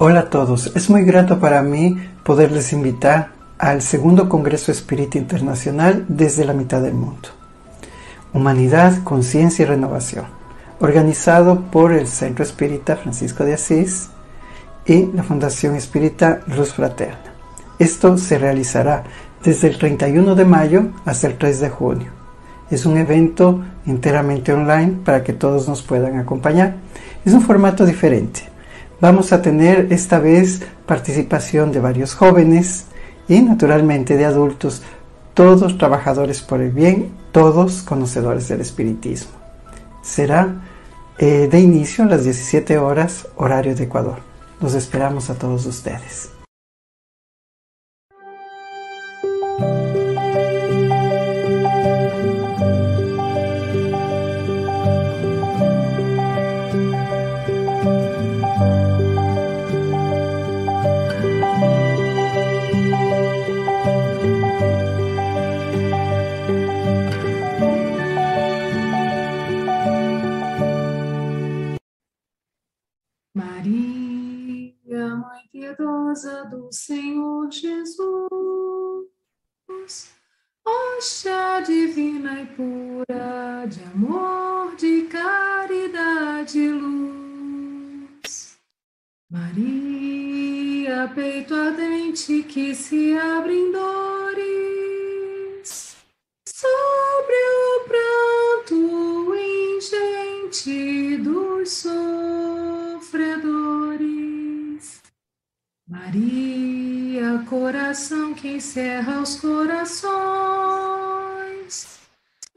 [0.00, 6.04] Hola a todos, es muy grato para mí poderles invitar al segundo Congreso Espírita Internacional
[6.06, 7.30] desde la mitad del mundo.
[8.32, 10.26] Humanidad, Conciencia y Renovación,
[10.78, 14.10] organizado por el Centro Espírita Francisco de Asís
[14.86, 17.34] y la Fundación Espírita Luz Fraterna.
[17.80, 19.02] Esto se realizará
[19.42, 22.12] desde el 31 de mayo hasta el 3 de junio.
[22.70, 26.76] Es un evento enteramente online para que todos nos puedan acompañar.
[27.24, 28.57] Es un formato diferente
[29.00, 32.86] Vamos a tener esta vez participación de varios jóvenes
[33.28, 34.82] y naturalmente de adultos,
[35.34, 39.30] todos trabajadores por el bien, todos conocedores del espiritismo.
[40.02, 40.62] Será
[41.18, 44.18] eh, de inicio a las 17 horas horario de Ecuador.
[44.60, 46.30] Los esperamos a todos ustedes.
[76.08, 79.08] Piedosa do Senhor Jesus,
[80.64, 88.56] hóstia divina e pura de amor, de caridade e luz.
[89.30, 94.86] Maria, peito ardente que se abre em dores,
[96.48, 102.17] sobre o pranto ingente dos sofredores.
[106.08, 110.08] Maria, coração que encerra os corações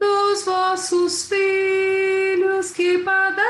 [0.00, 3.44] dos vossos filhos que padecem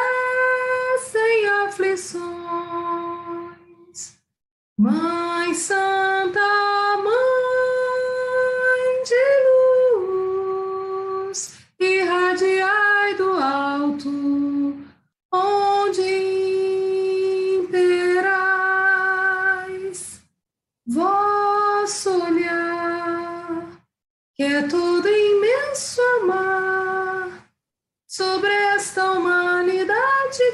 [1.69, 2.33] aflições.
[4.77, 6.02] Mãe Santa,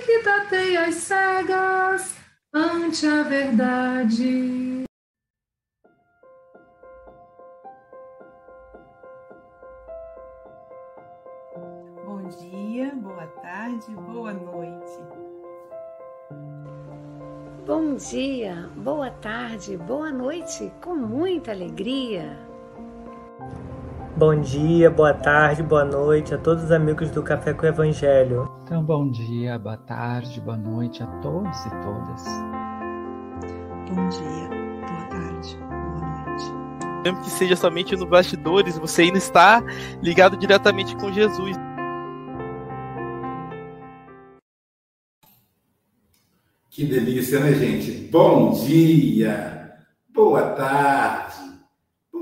[0.04, 2.16] que tateia as cegas
[2.53, 4.84] ante a verdade.
[12.04, 15.28] Bom dia, boa tarde, boa noite.
[17.66, 22.47] Bom dia, boa tarde, boa noite, com muita alegria.
[24.19, 28.51] Bom dia, boa tarde, boa noite a todos os amigos do Café com o Evangelho.
[28.65, 32.25] Então, bom dia, boa tarde, boa noite a todos e todas.
[33.87, 34.49] Bom dia,
[34.89, 36.45] boa tarde, boa noite.
[37.05, 39.62] Mesmo que seja somente no bastidores, você ainda está
[40.03, 41.57] ligado diretamente com Jesus.
[46.71, 47.93] Que delícia, né, gente?
[48.11, 49.77] Bom dia,
[50.12, 51.47] boa tarde,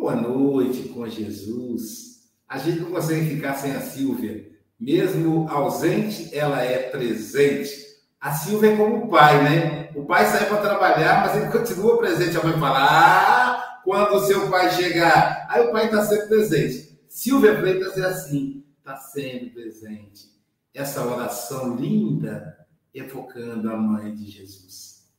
[0.06, 2.28] Boa noite com Jesus.
[2.48, 4.52] A gente não consegue ficar sem a Silvia.
[4.78, 7.72] Mesmo ausente, ela é presente.
[8.20, 9.90] A Silvia é como o pai, né?
[9.96, 12.36] O pai sai para trabalhar, mas ele continua presente.
[12.36, 15.44] A mãe fala: Ah, quando o seu pai chegar.
[15.50, 17.00] Aí o pai está sempre presente.
[17.08, 20.30] Silvia Freitas é assim, está sempre presente.
[20.72, 25.10] Essa oração linda evocando a mãe de Jesus.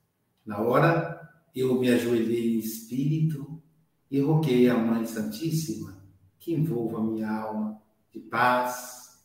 [0.46, 3.62] Na hora, eu me ajoelhei em espírito
[4.10, 5.98] e roguei à Mãe Santíssima
[6.40, 7.82] que envolva minha alma
[8.14, 9.18] de paz,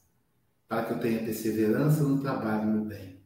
[0.69, 3.21] para que eu tenha perseverança no trabalho no bem.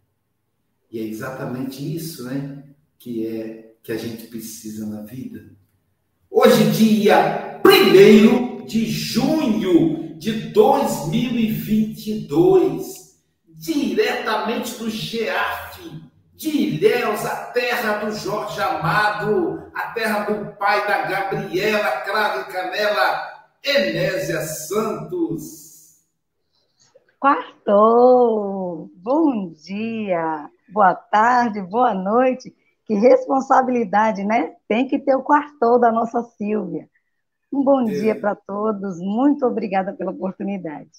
[0.91, 2.63] E é exatamente isso, né,
[2.99, 5.47] que é que a gente precisa na vida.
[6.31, 13.17] Hoje, dia 1 de junho de 2022,
[13.47, 15.66] diretamente do GEAF,
[16.37, 22.53] de Ilhéus, a terra do Jorge Amado, a terra do pai da Gabriela Cravo e
[22.53, 26.05] Canela, Enésia Santos.
[27.19, 28.91] Quartou!
[28.97, 32.55] Bom dia, boa tarde, boa noite.
[32.85, 34.55] Que responsabilidade, né?
[34.69, 36.87] Tem que ter o quartou da nossa Silvia.
[37.51, 37.95] Um bom é.
[37.95, 40.91] dia para todos, muito obrigada pela oportunidade.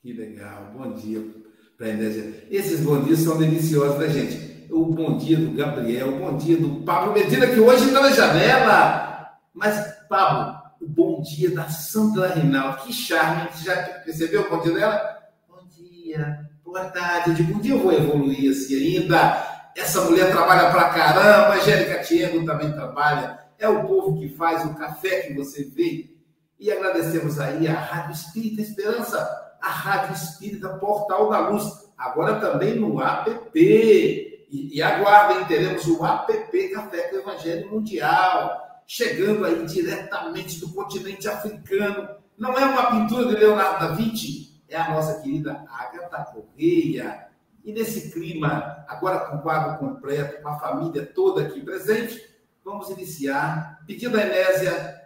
[0.00, 1.51] Que legal, bom dia
[1.88, 2.46] Enésia.
[2.50, 4.66] Esses bom dias são deliciosos, né, gente?
[4.70, 8.10] O bom dia do Gabriel, o bom dia do Pablo Medina, que hoje está na
[8.10, 9.36] janela.
[9.54, 13.48] Mas, Pablo, o bom dia da Sandra Reinaldo, que charme.
[13.52, 15.18] Você já percebeu o bom dia dela?
[15.48, 17.30] Bom dia, boa tarde.
[17.30, 19.70] Eu digo, um dia eu vou evoluir assim ainda.
[19.76, 24.74] essa mulher trabalha pra caramba, Angélica Tiengo também trabalha, é o povo que faz o
[24.74, 26.10] café que você vê.
[26.58, 32.74] E agradecemos aí a Rádio Espírita Esperança, a Rádio Espírita Portal da Luz, agora também
[32.74, 33.30] no app.
[33.64, 41.28] E, e aguardem, teremos o app Café com Evangelho Mundial, chegando aí diretamente do continente
[41.28, 42.08] africano.
[42.36, 47.28] Não é uma pintura de Leonardo da Vinci, é a nossa querida Agatha Correia.
[47.64, 52.20] E nesse clima, agora com o quadro completo, com a família toda aqui presente,
[52.64, 55.00] vamos iniciar pedindo a Enésia,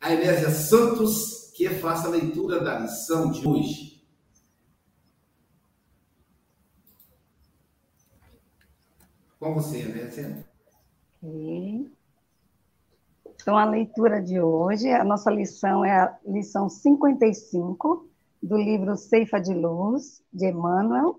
[0.00, 3.91] a Enésia Santos, que faça a leitura da lição de hoje.
[9.42, 10.46] Com você, Enésia.
[11.20, 11.90] Ok.
[13.34, 18.08] Então, a leitura de hoje, a nossa lição é a lição 55
[18.40, 21.18] do livro Ceifa de Luz, de Emmanuel,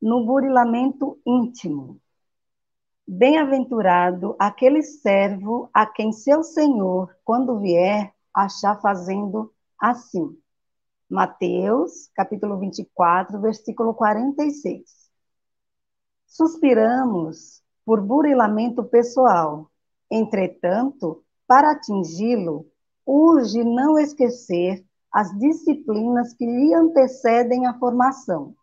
[0.00, 2.00] no burilamento íntimo.
[3.08, 10.38] Bem-aventurado aquele servo a quem seu senhor, quando vier, achar fazendo assim.
[11.10, 15.05] Mateus, capítulo 24, versículo 46.
[16.36, 19.70] Suspiramos por burilamento pessoal.
[20.10, 22.66] Entretanto, para atingi-lo,
[23.06, 28.54] urge não esquecer as disciplinas que lhe antecedem a formação.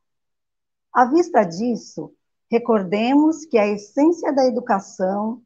[0.93, 2.13] À vista disso,
[2.53, 5.41] Recordemos que a essência da educação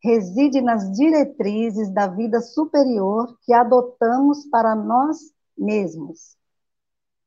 [0.00, 6.36] reside nas diretrizes da vida superior que adotamos para nós mesmos.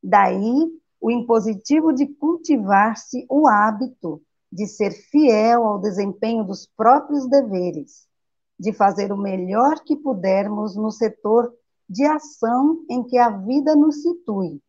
[0.01, 0.71] Daí
[1.01, 4.21] o impositivo de cultivar-se o hábito
[4.51, 8.07] de ser fiel ao desempenho dos próprios deveres,
[8.59, 11.53] de fazer o melhor que pudermos no setor
[11.87, 14.61] de ação em que a vida nos situe,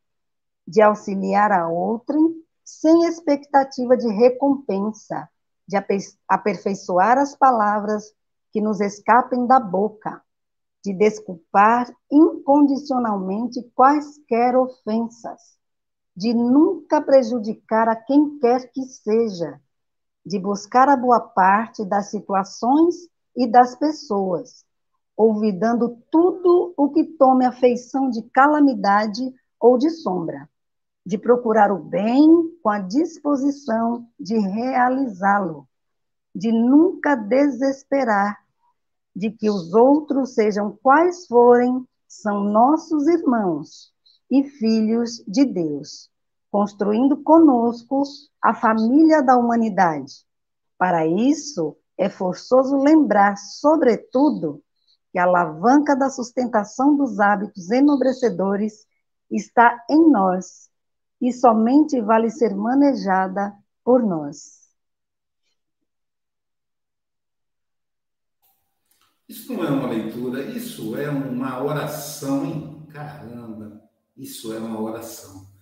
[0.67, 5.29] de auxiliar a outrem sem expectativa de recompensa,
[5.67, 5.77] de
[6.29, 8.13] aperfeiçoar as palavras
[8.53, 10.23] que nos escapem da boca,
[10.85, 15.57] de desculpar incondicionalmente quaisquer ofensas,
[16.15, 19.61] de nunca prejudicar a quem quer que seja,
[20.27, 22.97] de buscar a boa parte das situações
[23.37, 24.67] e das pessoas,
[25.17, 29.23] olvidando tudo o que tome a feição de calamidade
[29.61, 30.49] ou de sombra
[31.07, 32.29] de procurar o bem
[32.61, 35.69] com a disposição de realizá-lo,
[36.35, 38.37] de nunca desesperar,
[39.15, 43.93] de que os outros, sejam quais forem, são nossos irmãos
[44.29, 46.11] e filhos de Deus,
[46.51, 48.03] construindo conosco
[48.43, 50.25] a família da humanidade.
[50.79, 54.63] Para isso, é forçoso lembrar, sobretudo,
[55.11, 58.87] que a alavanca da sustentação dos hábitos enobrecedores
[59.31, 60.71] está em nós
[61.21, 64.67] e somente vale ser manejada por nós.
[69.29, 72.87] Isso não é uma leitura, isso é uma oração, hein?
[72.93, 73.83] Caramba,
[74.17, 75.56] isso é uma oração.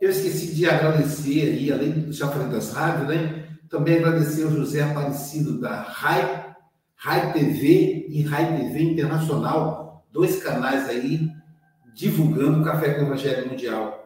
[0.00, 3.48] Eu esqueci de agradecer aí, além já falei das rádios, né?
[3.68, 6.54] Também agradecer ao José Aparecido da RAI,
[6.96, 11.28] RAI TV e RAI TV Internacional, dois canais aí
[11.94, 14.04] divulgando o Café com o Evangelho Mundial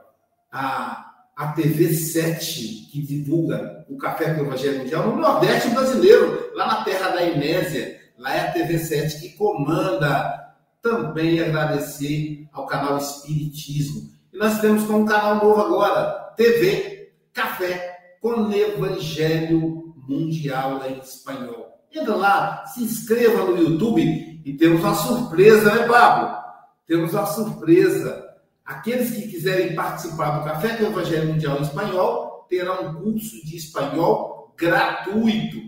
[0.50, 1.04] a,
[1.36, 6.66] a TV 7, que divulga o Café com o Evangelho Mundial, no Nordeste brasileiro, lá
[6.66, 7.98] na terra da Inésia.
[8.18, 10.46] Lá é a TV 7 que comanda.
[10.82, 14.10] Também agradecer ao canal Espiritismo.
[14.38, 21.76] Nós temos com um canal novo agora, TV Café com Evangelho Mundial em espanhol.
[21.92, 26.38] Entra lá, se inscreva no YouTube e temos uma surpresa, né, Pablo?
[26.86, 28.28] Temos uma surpresa
[28.68, 33.56] Aqueles que quiserem participar do Café com Evangelho Mundial em Espanhol terão um curso de
[33.56, 35.58] espanhol gratuito,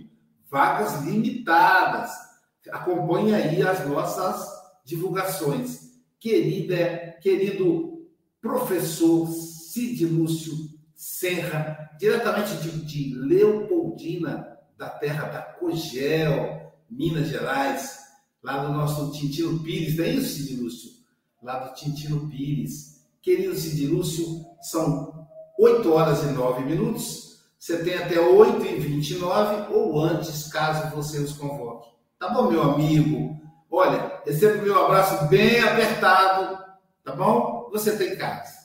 [0.50, 2.11] vagas limitadas.
[2.71, 4.47] Acompanhe aí as nossas
[4.85, 5.81] divulgações.
[6.21, 7.89] Querida, querido
[8.40, 10.54] professor Cid Lúcio
[10.94, 17.99] Serra, diretamente de, de Leopoldina, da terra da Cogel, Minas Gerais,
[18.42, 20.90] lá do nosso Tintino Pires, não é isso, Cid Lúcio?
[21.42, 23.04] Lá do Tintino Pires.
[23.23, 25.26] Querido Cid Lúcio, são
[25.59, 27.38] 8 horas e 9 minutos.
[27.59, 31.90] Você tem até 8 e 29 ou antes, caso você os convoque.
[32.18, 33.38] Tá bom, meu amigo?
[33.70, 36.59] Olha, receba o meu abraço bem apertado,
[37.04, 37.60] tá bom?
[37.71, 38.59] Você tem casa.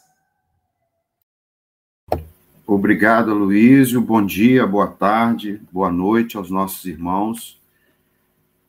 [2.65, 4.01] Obrigado, Luísio.
[4.01, 7.61] Bom dia, boa tarde, boa noite aos nossos irmãos.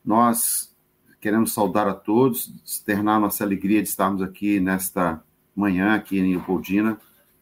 [0.05, 0.75] Nós
[1.23, 5.25] queremos saudar a todos, externar nossa alegria de estarmos aqui nesta
[5.55, 7.01] manhã aqui em Leopoldina,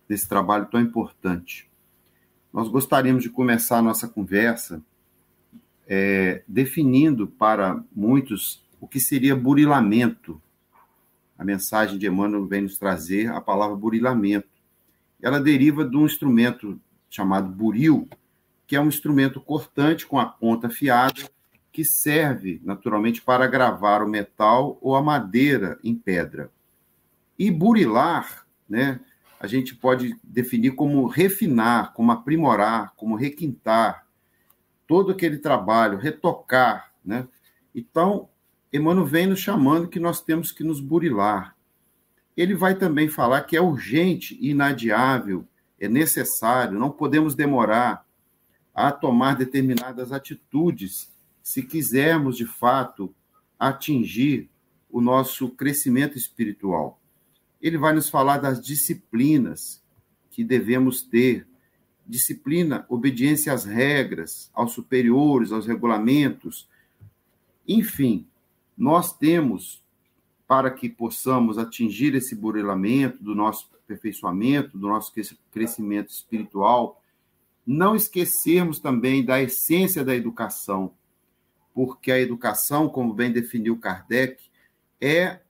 [0.09, 1.69] desse trabalho tão importante.
[2.53, 4.81] nós gostaríamos de começar a nossa conversa
[5.89, 10.41] é, definindo para muitos o que seria burilamento.
[11.38, 14.49] A mensagem de Emmanuel vem nos trazer a palavra burilamento.
[15.21, 18.09] Ela deriva de um instrumento chamado buril,
[18.67, 21.29] que é um instrumento cortante com a ponta afiada,
[21.73, 26.50] que serve naturalmente para gravar o metal ou a madeira em pedra.
[27.38, 29.00] E burilar, né,
[29.41, 34.07] a gente pode definir como refinar, como aprimorar, como requintar
[34.87, 37.26] todo aquele trabalho, retocar, né?
[37.75, 38.29] Então,
[38.75, 41.57] Emmanuel vem nos chamando que nós temos que nos burilar.
[42.37, 45.47] Ele vai também falar que é urgente, inadiável,
[45.78, 48.04] é necessário, não podemos demorar
[48.75, 53.14] a tomar determinadas atitudes se quisermos, de fato,
[53.57, 54.50] atingir
[54.90, 57.00] o nosso crescimento espiritual.
[57.62, 59.81] Ele vai nos falar das disciplinas
[60.31, 61.47] que devemos ter.
[62.04, 66.69] Disciplina, obediência às regras, aos superiores, aos regulamentos.
[67.69, 68.26] Enfim,
[68.76, 69.83] nós temos,
[70.47, 75.12] para que possamos atingir esse burilamento do nosso aperfeiçoamento, do nosso
[75.50, 77.00] crescimento espiritual,
[77.66, 80.93] não esquecermos também da essência da educação,
[81.73, 84.43] porque a educação, como bem definiu Kardec,
[85.00, 85.40] é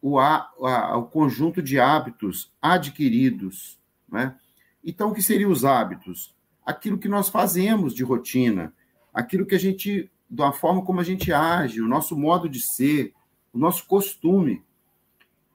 [0.00, 3.78] o, a, a, o conjunto de hábitos adquiridos.
[4.08, 4.36] Né?
[4.84, 6.34] Então, o que seriam os hábitos?
[6.64, 8.74] Aquilo que nós fazemos de rotina,
[9.12, 13.14] aquilo que a gente, da forma como a gente age, o nosso modo de ser,
[13.52, 14.62] o nosso costume.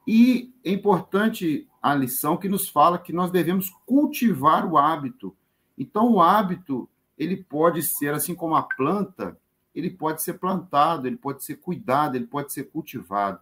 [0.07, 5.35] E é importante a lição que nos fala que nós devemos cultivar o hábito.
[5.77, 9.37] Então, o hábito, ele pode ser, assim como a planta,
[9.75, 13.39] ele pode ser plantado, ele pode ser cuidado, ele pode ser cultivado.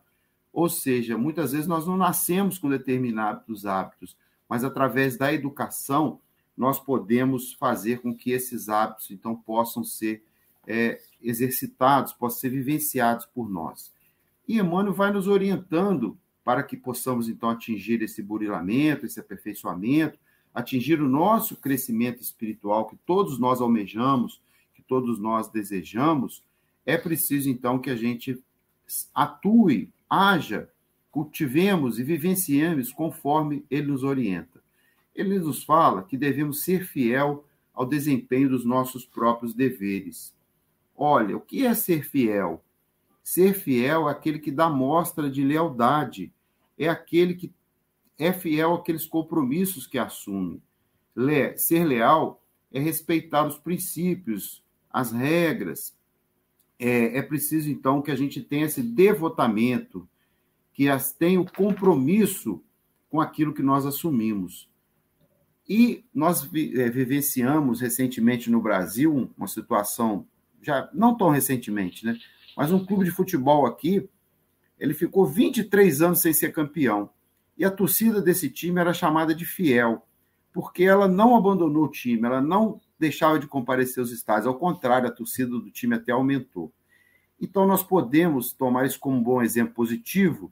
[0.54, 6.20] Ou seja, muitas vezes nós não nascemos com determinados hábitos, mas através da educação
[6.58, 10.24] nós podemos fazer com que esses hábitos então possam ser
[10.68, 13.92] é, exercitados, possam ser vivenciados por nós.
[14.48, 20.18] E Emmanuel vai nos orientando para que possamos então atingir esse burilamento, esse aperfeiçoamento,
[20.54, 24.42] atingir o nosso crescimento espiritual que todos nós almejamos,
[24.74, 26.44] que todos nós desejamos,
[26.86, 28.42] é preciso então que a gente
[29.14, 30.70] atue haja,
[31.10, 34.62] cultivemos e vivenciemos conforme ele nos orienta.
[35.16, 40.34] Ele nos fala que devemos ser fiel ao desempenho dos nossos próprios deveres.
[41.04, 42.64] Olha, o que é ser fiel?
[43.24, 46.32] Ser fiel é aquele que dá mostra de lealdade,
[46.78, 47.52] é aquele que
[48.20, 50.62] é fiel àqueles compromissos que assume.
[51.16, 52.40] Le ser leal
[52.72, 55.98] é respeitar os princípios, as regras,
[56.78, 60.08] é, é preciso, então, que a gente tenha esse devotamento,
[60.72, 62.64] que as tenha o compromisso
[63.10, 64.70] com aquilo que nós assumimos.
[65.68, 70.28] E nós é, vivenciamos recentemente no Brasil uma situação,
[70.62, 72.18] já não tão recentemente, né?
[72.56, 74.08] mas um clube de futebol aqui,
[74.78, 77.10] ele ficou 23 anos sem ser campeão.
[77.58, 80.06] E a torcida desse time era chamada de fiel,
[80.52, 84.48] porque ela não abandonou o time, ela não deixava de comparecer aos estádios.
[84.48, 86.72] Ao contrário, a torcida do time até aumentou.
[87.40, 90.52] Então, nós podemos tomar isso como um bom exemplo positivo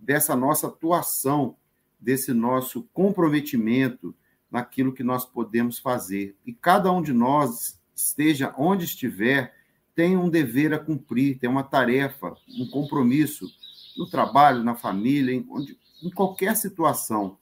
[0.00, 1.56] dessa nossa atuação,
[1.98, 4.14] desse nosso comprometimento
[4.50, 6.36] naquilo que nós podemos fazer.
[6.46, 9.54] E cada um de nós, esteja onde estiver,
[9.94, 13.46] tem um dever a cumprir, tem uma tarefa, um compromisso
[13.96, 17.36] no trabalho, na família, em, onde, em qualquer situação.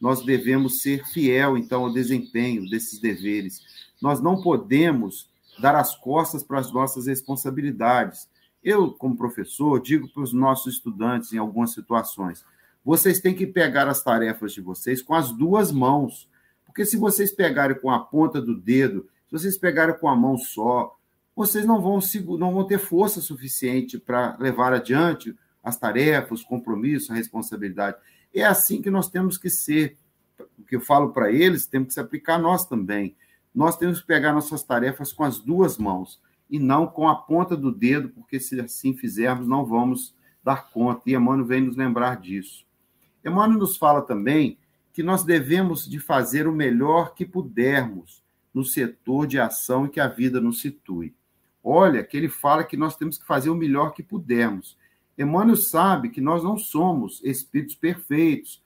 [0.00, 3.62] Nós devemos ser fiel, então, ao desempenho desses deveres
[4.00, 8.28] nós não podemos dar as costas para as nossas responsabilidades.
[8.64, 12.44] Eu, como professor, digo para os nossos estudantes em algumas situações:
[12.84, 16.28] vocês têm que pegar as tarefas de vocês com as duas mãos.
[16.64, 20.36] Porque se vocês pegarem com a ponta do dedo, se vocês pegarem com a mão
[20.36, 20.96] só,
[21.34, 21.98] vocês não vão,
[22.38, 27.96] não vão ter força suficiente para levar adiante as tarefas, os compromissos, a responsabilidade.
[28.34, 29.96] É assim que nós temos que ser.
[30.58, 33.16] O que eu falo para eles, temos que se aplicar a nós também
[33.54, 37.56] nós temos que pegar nossas tarefas com as duas mãos e não com a ponta
[37.56, 41.02] do dedo, porque se assim fizermos, não vamos dar conta.
[41.06, 42.64] E Emmanuel vem nos lembrar disso.
[43.24, 44.58] Emmanuel nos fala também
[44.92, 50.00] que nós devemos de fazer o melhor que pudermos no setor de ação em que
[50.00, 51.14] a vida nos situe.
[51.62, 54.76] Olha, que ele fala que nós temos que fazer o melhor que pudermos.
[55.16, 58.62] Emmanuel sabe que nós não somos espíritos perfeitos,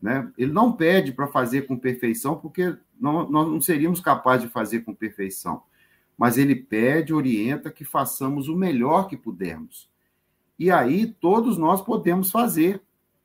[0.00, 0.30] né?
[0.38, 4.80] Ele não pede para fazer com perfeição, porque não, nós não seríamos capazes de fazer
[4.80, 5.62] com perfeição.
[6.16, 9.90] Mas ele pede, orienta que façamos o melhor que pudermos.
[10.58, 12.80] E aí todos nós podemos fazer.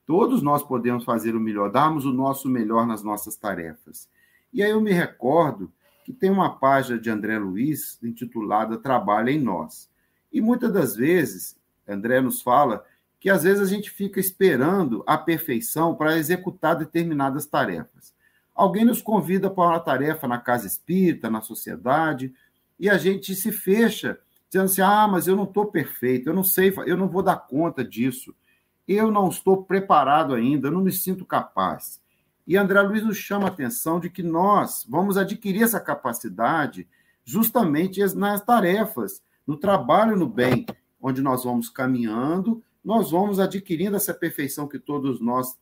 [0.05, 4.09] Todos nós podemos fazer o melhor, darmos o nosso melhor nas nossas tarefas.
[4.53, 5.71] E aí eu me recordo
[6.03, 9.89] que tem uma página de André Luiz intitulada Trabalha em Nós.
[10.31, 12.85] E muitas das vezes, André nos fala
[13.19, 18.13] que às vezes a gente fica esperando a perfeição para executar determinadas tarefas.
[18.53, 22.33] Alguém nos convida para uma tarefa na casa espírita, na sociedade,
[22.79, 26.43] e a gente se fecha, dizendo assim: ah, mas eu não estou perfeito, eu não
[26.43, 28.35] sei, eu não vou dar conta disso,
[28.87, 32.00] eu não estou preparado ainda, eu não me sinto capaz.
[32.45, 36.87] E André Luiz nos chama a atenção de que nós vamos adquirir essa capacidade
[37.23, 40.65] justamente nas tarefas, no trabalho no bem,
[40.99, 45.57] onde nós vamos caminhando, nós vamos adquirindo essa perfeição que todos nós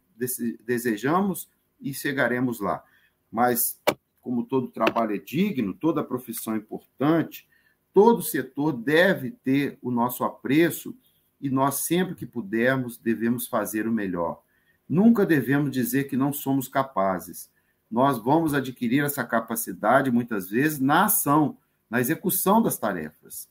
[0.65, 2.83] desejamos e chegaremos lá.
[3.31, 3.79] Mas,
[4.21, 7.47] como todo trabalho é digno, toda profissão é importante,
[7.93, 10.95] todo setor deve ter o nosso apreço
[11.39, 14.41] e nós, sempre que pudermos, devemos fazer o melhor.
[14.89, 17.51] Nunca devemos dizer que não somos capazes.
[17.89, 23.47] Nós vamos adquirir essa capacidade, muitas vezes, na ação, na execução das tarefas.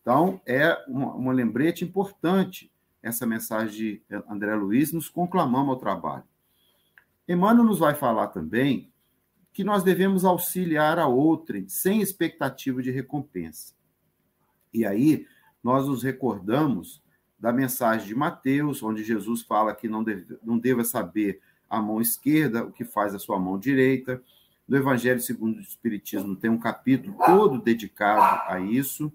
[0.00, 6.24] Então, é uma, lembrete importante essa mensagem de André Luiz, nos conclamamos ao trabalho.
[7.28, 8.90] Emmanuel nos vai falar também
[9.52, 13.74] que nós devemos auxiliar a outrem sem expectativa de recompensa.
[14.72, 15.26] E aí,
[15.62, 17.02] nós nos recordamos
[17.38, 21.40] da mensagem de Mateus, onde Jesus fala que não, deve, não deva saber
[21.70, 24.20] a mão esquerda o que faz a sua mão direita.
[24.66, 29.12] No Evangelho segundo o Espiritismo tem um capítulo todo dedicado a isso.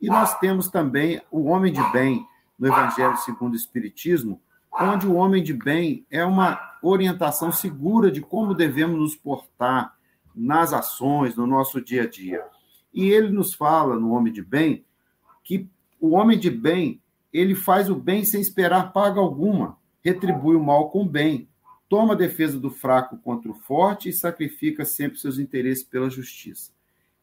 [0.00, 2.26] E nós temos também o homem de bem
[2.58, 4.40] no Evangelho segundo o Espiritismo,
[4.72, 9.94] onde o homem de bem é uma orientação segura de como devemos nos portar
[10.34, 12.44] nas ações, no nosso dia a dia.
[12.92, 14.84] E ele nos fala, no homem de bem,
[15.44, 15.68] que
[16.00, 17.00] o homem de bem
[17.32, 21.48] ele faz o bem sem esperar paga alguma, retribui o mal com o bem,
[21.88, 26.70] toma a defesa do fraco contra o forte e sacrifica sempre seus interesses pela justiça.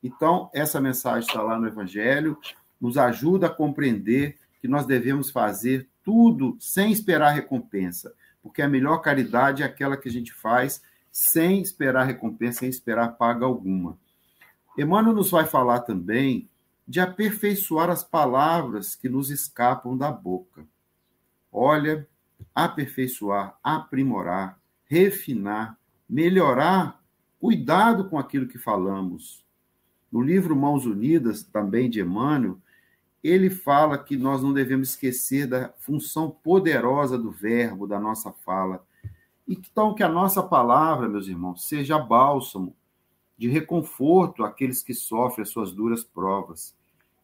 [0.03, 2.37] Então, essa mensagem está lá no Evangelho,
[2.79, 8.99] nos ajuda a compreender que nós devemos fazer tudo sem esperar recompensa, porque a melhor
[8.99, 13.97] caridade é aquela que a gente faz sem esperar recompensa, sem esperar paga alguma.
[14.77, 16.47] Emmanuel nos vai falar também
[16.87, 20.65] de aperfeiçoar as palavras que nos escapam da boca.
[21.51, 22.07] Olha,
[22.55, 27.03] aperfeiçoar, aprimorar, refinar, melhorar,
[27.39, 29.45] cuidado com aquilo que falamos.
[30.09, 32.57] No livro Mãos Unidas, também de Emmanuel,
[33.21, 38.85] ele fala que nós não devemos esquecer da função poderosa do verbo, da nossa fala.
[39.45, 42.73] Então que a nossa palavra, meus irmãos, seja bálsamo
[43.37, 46.75] de reconforto àqueles que sofrem as suas duras provas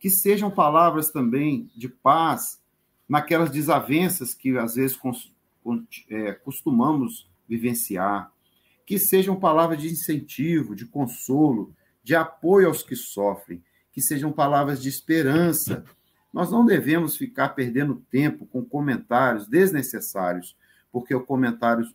[0.03, 2.61] que sejam palavras também de paz
[3.07, 4.99] naquelas desavenças que às vezes
[6.09, 8.29] é, costumamos vivenciar,
[8.85, 11.73] que sejam palavras de incentivo, de consolo,
[12.03, 15.85] de apoio aos que sofrem, que sejam palavras de esperança.
[16.33, 20.53] Nós não devemos ficar perdendo tempo com comentários desnecessários,
[20.91, 21.89] porque o comentário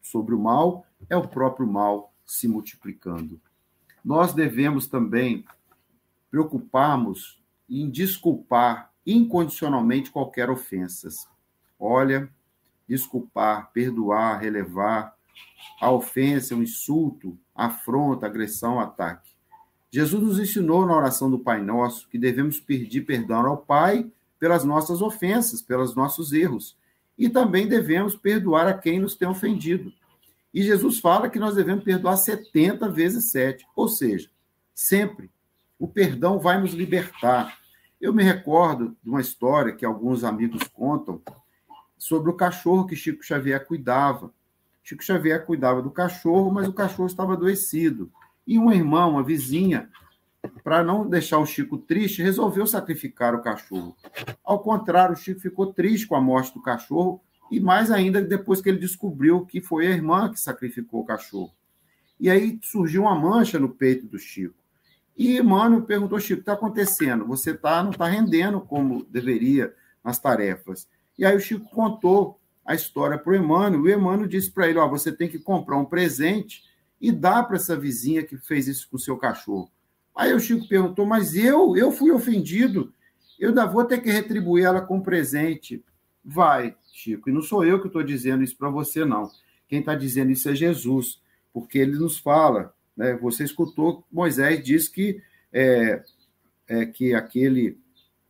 [0.00, 3.38] sobre o mal é o próprio mal se multiplicando.
[4.04, 5.44] Nós devemos também
[6.30, 11.08] preocuparmos em desculpar incondicionalmente qualquer ofensa.
[11.78, 12.28] Olha,
[12.88, 15.14] desculpar, perdoar, relevar
[15.80, 19.30] a ofensa, o insulto, afronta, agressão, ataque.
[19.90, 24.64] Jesus nos ensinou na oração do Pai Nosso que devemos pedir perdão ao Pai pelas
[24.64, 26.76] nossas ofensas, pelos nossos erros.
[27.18, 29.92] E também devemos perdoar a quem nos tem ofendido.
[30.52, 34.30] E Jesus fala que nós devemos perdoar 70 vezes 7, ou seja,
[34.74, 35.30] sempre.
[35.78, 37.58] O perdão vai nos libertar.
[38.00, 41.22] Eu me recordo de uma história que alguns amigos contam
[41.96, 44.32] sobre o cachorro que Chico Xavier cuidava.
[44.82, 48.10] Chico Xavier cuidava do cachorro, mas o cachorro estava adoecido.
[48.46, 49.88] E uma irmã, uma vizinha,
[50.64, 53.94] para não deixar o Chico triste, resolveu sacrificar o cachorro.
[54.42, 58.60] Ao contrário, o Chico ficou triste com a morte do cachorro, e mais ainda depois
[58.60, 61.52] que ele descobriu que foi a irmã que sacrificou o cachorro.
[62.18, 64.54] E aí surgiu uma mancha no peito do Chico.
[65.16, 67.26] E Emmanuel perguntou, Chico, o que está acontecendo?
[67.26, 70.88] Você tá, não está rendendo como deveria nas tarefas.
[71.18, 74.68] E aí o Chico contou a história para o Emmanuel, e o Emmanuel disse para
[74.68, 76.62] ele, ó, você tem que comprar um presente
[77.00, 79.70] e dar para essa vizinha que fez isso com o seu cachorro.
[80.14, 82.92] Aí o Chico perguntou, mas eu, eu fui ofendido,
[83.38, 85.82] eu ainda vou ter que retribuir ela com um presente.
[86.24, 89.30] Vai, Chico, e não sou eu que estou dizendo isso para você, não.
[89.68, 91.20] Quem está dizendo isso é Jesus,
[91.52, 93.16] porque ele nos fala né?
[93.16, 96.02] Você escutou Moisés diz que é,
[96.68, 97.78] é, que aquele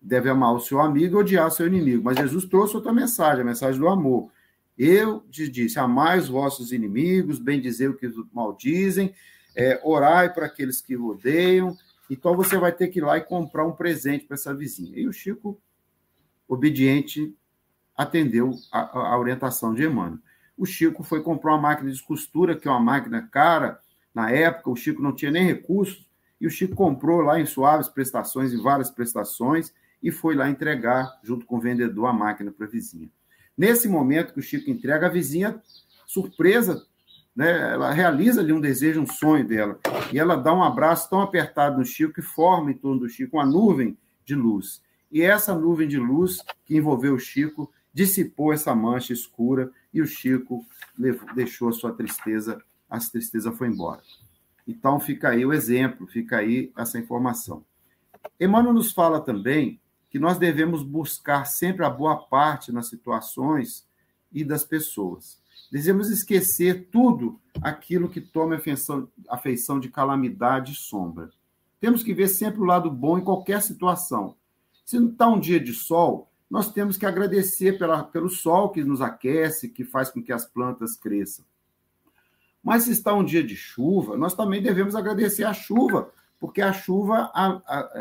[0.01, 2.05] deve amar o seu amigo e odiar seu inimigo.
[2.05, 4.31] Mas Jesus trouxe outra mensagem, a mensagem do amor.
[4.79, 9.13] Eu te disse: amai os vossos inimigos, bem dizer o que maldizem,
[9.57, 11.77] é, orai para aqueles que o odeiam,
[12.09, 14.97] então você vai ter que ir lá e comprar um presente para essa vizinha.
[14.97, 15.61] E o Chico,
[16.47, 17.35] obediente,
[18.01, 20.19] atendeu a, a orientação de Emmanuel.
[20.57, 23.79] O Chico foi comprar uma máquina de costura, que é uma máquina cara.
[24.15, 26.09] Na época, o Chico não tinha nem recursos,
[26.41, 31.21] e o Chico comprou lá em suaves prestações, em várias prestações, e foi lá entregar,
[31.23, 33.11] junto com o vendedor, a máquina para a vizinha.
[33.57, 35.61] Nesse momento que o Chico entrega, a vizinha,
[36.07, 36.87] surpresa,
[37.37, 39.79] né, ela realiza ali um desejo, um sonho dela,
[40.11, 43.37] e ela dá um abraço tão apertado no Chico que forma em torno do Chico
[43.37, 44.83] uma nuvem de luz.
[45.13, 50.07] E essa nuvem de luz que envolveu o Chico dissipou essa mancha escura e o
[50.07, 50.67] Chico
[50.99, 54.03] levou, deixou a sua tristeza, a tristeza foi embora.
[54.67, 57.65] Então fica aí o exemplo, fica aí essa informação.
[58.39, 63.87] Emmanuel nos fala também que nós devemos buscar sempre a boa parte nas situações
[64.33, 65.41] e das pessoas.
[65.71, 71.31] Devemos esquecer tudo aquilo que toma afeição, afeição de calamidade e sombra.
[71.81, 74.37] Temos que ver sempre o lado bom em qualquer situação.
[74.85, 78.83] Se não está um dia de sol, nós temos que agradecer pela, pelo sol que
[78.83, 81.45] nos aquece, que faz com que as plantas cresçam.
[82.63, 86.73] Mas se está um dia de chuva, nós também devemos agradecer a chuva, porque a
[86.73, 87.31] chuva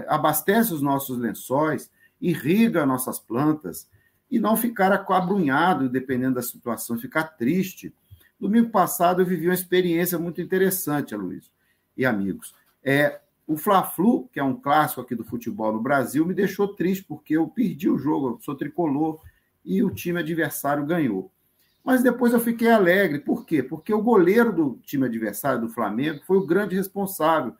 [0.07, 3.87] abastece os nossos lençóis, irriga nossas plantas,
[4.29, 7.93] e não ficar acabrunhado, dependendo da situação, ficar triste.
[8.39, 11.51] Domingo passado eu vivi uma experiência muito interessante, Aloysio
[11.99, 12.55] e amigos.
[12.81, 17.03] É, o Fla-Flu, que é um clássico aqui do futebol no Brasil, me deixou triste
[17.03, 19.19] porque eu perdi o jogo, eu sou tricolor
[19.65, 21.31] e o time adversário ganhou.
[21.83, 23.17] Mas depois eu fiquei alegre.
[23.17, 23.63] Por quê?
[23.63, 27.55] Porque o goleiro do time adversário do Flamengo foi o grande responsável,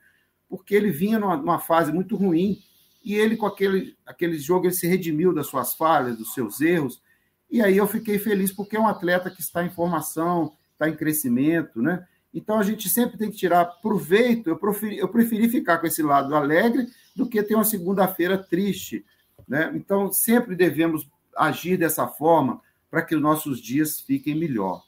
[0.48, 2.60] porque ele vinha numa, numa fase muito ruim
[3.04, 7.02] e ele com aquele, aquele jogo ele se redimiu das suas falhas, dos seus erros.
[7.50, 10.94] E aí eu fiquei feliz porque é um atleta que está em formação, está em
[10.94, 12.06] crescimento, né?
[12.32, 14.48] Então a gente sempre tem que tirar proveito.
[14.48, 19.04] Eu preferi, eu preferi ficar com esse lado alegre do que ter uma segunda-feira triste.
[19.48, 19.72] Né?
[19.74, 24.84] Então sempre devemos agir dessa forma para que os nossos dias fiquem melhor.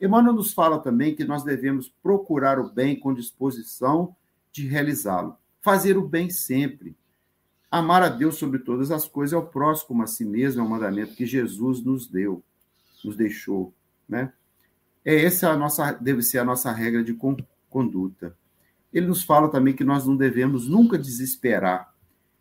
[0.00, 4.14] Emmanuel nos fala também que nós devemos procurar o bem com disposição
[4.52, 5.36] de realizá-lo.
[5.62, 6.96] Fazer o bem sempre.
[7.70, 10.68] Amar a Deus sobre todas as coisas é o próximo a si mesmo, é o
[10.68, 12.42] mandamento que Jesus nos deu,
[13.04, 13.72] nos deixou,
[14.08, 14.32] né?
[15.04, 17.16] É essa a nossa deve ser a nossa regra de
[17.68, 18.36] conduta.
[18.92, 21.92] Ele nos fala também que nós não devemos nunca desesperar.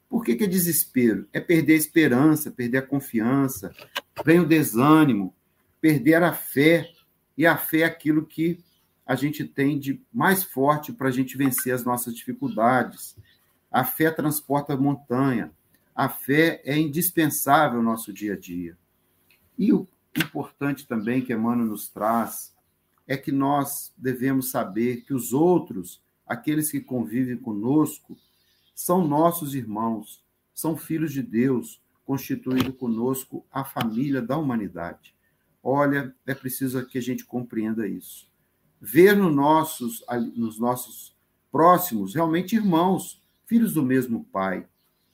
[0.08, 1.28] Por que, que é desespero?
[1.34, 3.74] É perder a esperança, perder a confiança,
[4.24, 5.34] vem o desânimo,
[5.82, 6.88] perder a fé.
[7.36, 8.64] E a fé é aquilo que
[9.06, 13.18] a gente tem de mais forte para a gente vencer as nossas dificuldades.
[13.72, 15.52] A fé transporta a montanha.
[15.96, 18.78] A fé é indispensável no nosso dia a dia.
[19.58, 22.53] E o importante também que Emmanuel nos traz
[23.08, 28.18] é que nós devemos saber que os outros, aqueles que convivem conosco,
[28.74, 35.16] são nossos irmãos, são filhos de Deus, constituindo conosco a família da humanidade.
[35.62, 38.28] Olha, é preciso que a gente compreenda isso.
[38.80, 40.04] Ver no nossos,
[40.36, 41.16] nos nossos
[41.52, 44.68] próximos realmente irmãos, filhos do mesmo Pai.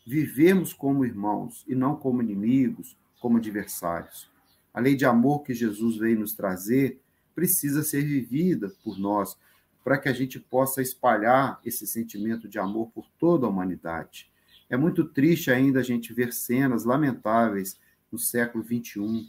[0.06, 4.28] Vivemos como irmãos e não como inimigos, como adversários.
[4.74, 7.00] A lei de amor que Jesus veio nos trazer
[7.34, 9.38] precisa ser vivida por nós,
[9.84, 14.30] para que a gente possa espalhar esse sentimento de amor por toda a humanidade.
[14.70, 17.80] É muito triste ainda a gente ver cenas lamentáveis
[18.12, 19.28] no século XXI,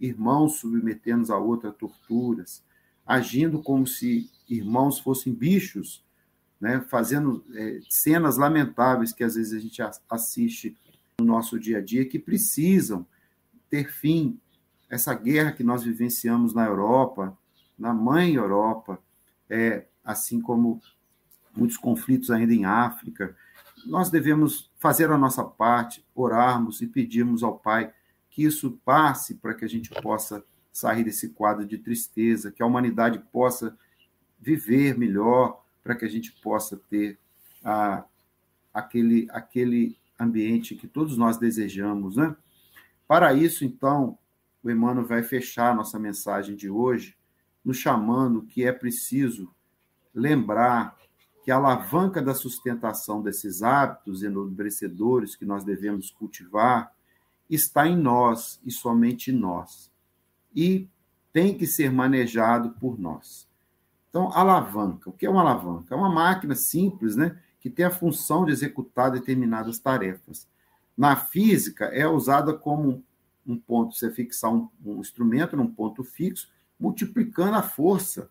[0.00, 2.64] irmãos submetendo a outra torturas,
[3.06, 6.04] agindo como se irmãos fossem bichos,
[6.60, 6.80] né?
[6.88, 10.76] fazendo é, cenas lamentáveis que às vezes a gente assiste
[11.18, 13.06] no nosso dia a dia, que precisam
[13.68, 14.38] ter fim.
[14.88, 17.38] Essa guerra que nós vivenciamos na Europa,
[17.80, 19.00] na mãe Europa,
[19.48, 20.80] é, assim como
[21.56, 23.34] muitos conflitos ainda em África.
[23.86, 27.92] Nós devemos fazer a nossa parte, orarmos e pedirmos ao Pai
[28.28, 32.66] que isso passe para que a gente possa sair desse quadro de tristeza, que a
[32.66, 33.76] humanidade possa
[34.38, 37.18] viver melhor, para que a gente possa ter
[37.64, 38.04] a,
[38.72, 42.16] aquele, aquele ambiente que todos nós desejamos.
[42.16, 42.36] Né?
[43.08, 44.16] Para isso, então,
[44.62, 47.16] o Emmanuel vai fechar a nossa mensagem de hoje
[47.64, 49.52] nos chamando que é preciso
[50.14, 50.96] lembrar
[51.42, 56.92] que a alavanca da sustentação desses hábitos enobrecedores que nós devemos cultivar
[57.48, 59.90] está em nós e somente em nós.
[60.54, 60.88] E
[61.32, 63.48] tem que ser manejado por nós.
[64.08, 65.08] Então, alavanca.
[65.08, 65.94] O que é uma alavanca?
[65.94, 70.48] É uma máquina simples, né, que tem a função de executar determinadas tarefas.
[70.96, 73.04] Na física, é usada como
[73.46, 78.30] um ponto, você fixar um, um instrumento num ponto fixo multiplicando a força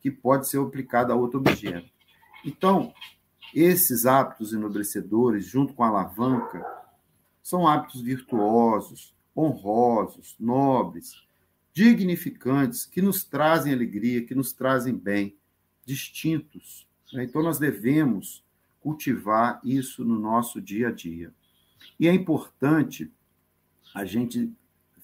[0.00, 1.90] que pode ser aplicada a outro objeto.
[2.44, 2.94] Então,
[3.54, 6.64] esses hábitos enobrecedores, junto com a alavanca,
[7.42, 11.22] são hábitos virtuosos, honrosos, nobres,
[11.74, 15.36] dignificantes, que nos trazem alegria, que nos trazem bem,
[15.84, 16.86] distintos.
[17.12, 17.24] Né?
[17.24, 18.44] Então, nós devemos
[18.80, 21.32] cultivar isso no nosso dia a dia.
[21.98, 23.12] E é importante
[23.94, 24.52] a gente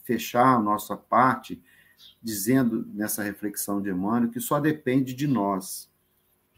[0.04, 1.62] fechar a nossa parte
[2.22, 5.90] dizendo nessa reflexão de Emmanuel que só depende de nós.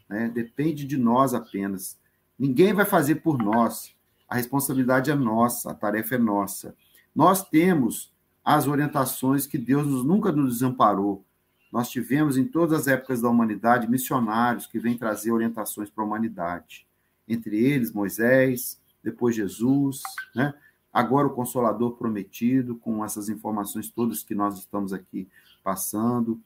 [0.09, 0.29] Né?
[0.29, 1.97] Depende de nós apenas.
[2.37, 3.95] Ninguém vai fazer por nós.
[4.27, 6.75] A responsabilidade é nossa, a tarefa é nossa.
[7.13, 8.11] Nós temos
[8.43, 11.23] as orientações que Deus nunca nos desamparou.
[11.71, 16.07] Nós tivemos em todas as épocas da humanidade missionários que vêm trazer orientações para a
[16.07, 16.87] humanidade.
[17.27, 20.01] Entre eles, Moisés, depois Jesus,
[20.35, 20.53] né?
[20.91, 25.27] Agora o Consolador prometido, com essas informações todas que nós estamos aqui
[25.63, 26.39] passando.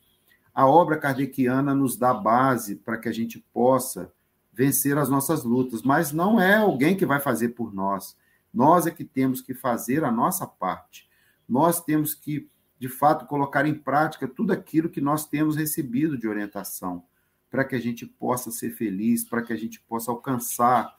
[0.53, 4.12] A obra kardeciana nos dá base para que a gente possa
[4.53, 8.15] vencer as nossas lutas, mas não é alguém que vai fazer por nós.
[8.53, 11.10] Nós é que temos que fazer a nossa parte.
[11.47, 16.25] Nós temos que, de fato, colocar em prática tudo aquilo que nós temos recebido de
[16.25, 17.03] orientação,
[17.51, 20.95] para que a gente possa ser feliz, para que a gente possa alcançar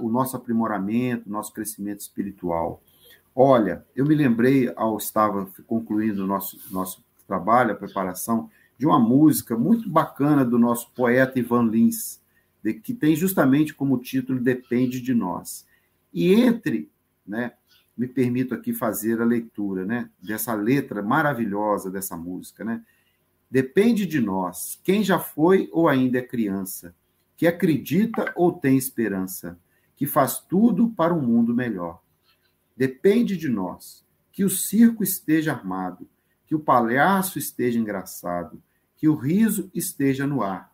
[0.00, 2.82] o nosso aprimoramento, o nosso crescimento espiritual.
[3.34, 8.98] Olha, eu me lembrei, ao estava concluindo o nosso, nosso trabalho, a preparação, de uma
[8.98, 12.20] música muito bacana do nosso poeta Ivan Lins,
[12.62, 15.66] de, que tem justamente como título Depende de Nós.
[16.12, 16.90] E entre,
[17.26, 17.52] né,
[17.96, 22.64] me permito aqui fazer a leitura né, dessa letra maravilhosa dessa música.
[22.64, 22.82] Né?
[23.50, 26.94] Depende de nós, quem já foi ou ainda é criança,
[27.40, 29.58] que acredita ou tem esperança,
[29.96, 32.02] que faz tudo para um mundo melhor.
[32.76, 36.06] Depende de nós que o circo esteja armado,
[36.44, 38.62] que o palhaço esteja engraçado,
[38.94, 40.70] que o riso esteja no ar,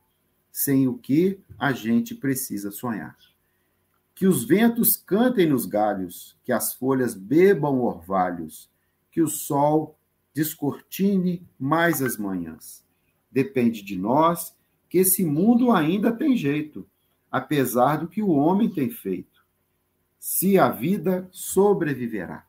[0.50, 3.16] sem o que a gente precisa sonhar.
[4.12, 8.68] Que os ventos cantem nos galhos, que as folhas bebam orvalhos,
[9.12, 9.96] que o sol
[10.34, 12.84] descortine mais as manhãs.
[13.30, 14.55] Depende de nós
[14.96, 16.88] que esse mundo ainda tem jeito,
[17.30, 19.44] apesar do que o homem tem feito.
[20.18, 22.46] Se a vida sobreviverá.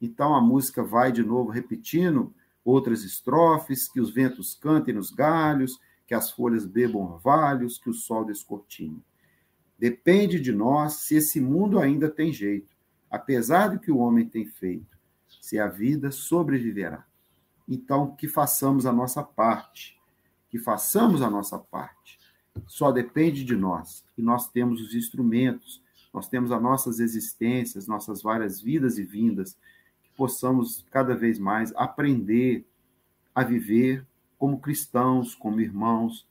[0.00, 2.34] Então a música vai de novo repetindo
[2.64, 7.94] outras estrofes, que os ventos cantem nos galhos, que as folhas bebam orvalhos, que o
[7.94, 9.04] sol descortine.
[9.78, 12.74] Depende de nós se esse mundo ainda tem jeito,
[13.10, 14.96] apesar do que o homem tem feito,
[15.42, 17.04] se a vida sobreviverá.
[17.68, 19.95] Então, que façamos a nossa parte,
[20.56, 22.18] que façamos a nossa parte.
[22.66, 24.02] Só depende de nós.
[24.16, 25.82] E nós temos os instrumentos,
[26.14, 29.58] nós temos as nossas existências, nossas várias vidas e vindas,
[30.02, 32.64] que possamos cada vez mais aprender
[33.34, 34.06] a viver
[34.38, 36.26] como cristãos, como irmãos,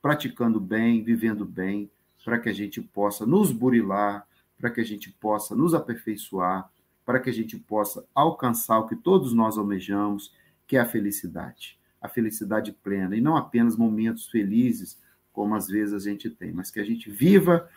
[0.00, 1.90] praticando bem, vivendo bem,
[2.24, 4.24] para que a gente possa nos burilar,
[4.56, 6.70] para que a gente possa nos aperfeiçoar,
[7.04, 10.32] para que a gente possa alcançar o que todos nós almejamos,
[10.64, 14.98] que é a felicidade a felicidade plena, e não apenas momentos felizes,
[15.32, 17.68] como às vezes a gente tem, mas que a gente viva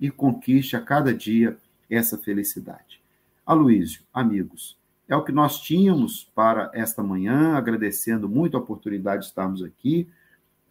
[0.00, 1.56] e conquiste a cada dia
[1.88, 3.00] essa felicidade.
[3.44, 9.28] Aloísio, amigos, é o que nós tínhamos para esta manhã, agradecendo muito a oportunidade de
[9.28, 10.08] estarmos aqui,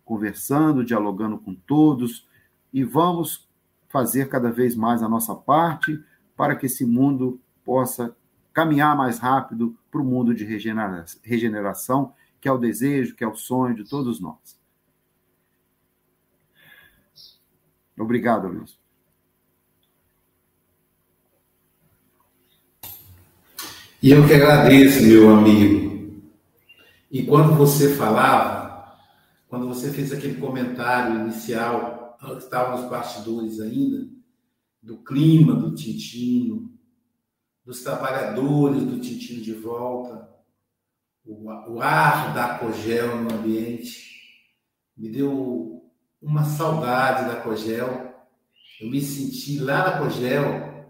[0.04, 2.28] conversando, dialogando com todos,
[2.74, 3.48] e vamos
[3.90, 6.04] fazer cada vez mais a nossa parte
[6.36, 8.16] para que esse mundo possa
[8.52, 10.44] caminhar mais rápido para o mundo de
[11.24, 14.60] regeneração que é o desejo, que é o sonho de todos nós.
[17.98, 18.78] Obrigado, Luiz.
[24.02, 26.22] E eu que agradeço, meu amigo.
[27.10, 28.98] E quando você falava,
[29.48, 34.06] quando você fez aquele comentário inicial, estavam os bastidores ainda,
[34.82, 36.78] do clima do Tintino,
[37.64, 40.33] dos trabalhadores do Tintino de volta,
[41.26, 44.04] o, ar da Cogel no ambiente
[44.96, 45.82] me deu
[46.22, 48.14] uma saudade da Cogel.
[48.80, 50.86] Eu me senti lá na Cogel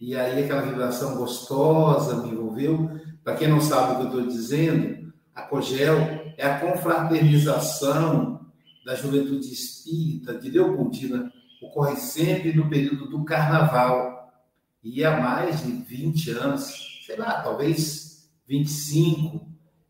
[0.00, 2.90] e aí aquela vibração gostosa me envolveu.
[3.22, 5.96] Para quem não sabe o que eu estou dizendo, a Cogel
[6.36, 8.46] é a confraternização
[8.84, 11.32] da juventude espírita de Leopoldina.
[11.62, 14.32] Ocorre sempre no período do carnaval.
[14.82, 18.13] E há mais de 20 anos, sei lá, talvez
[18.46, 19.46] 25,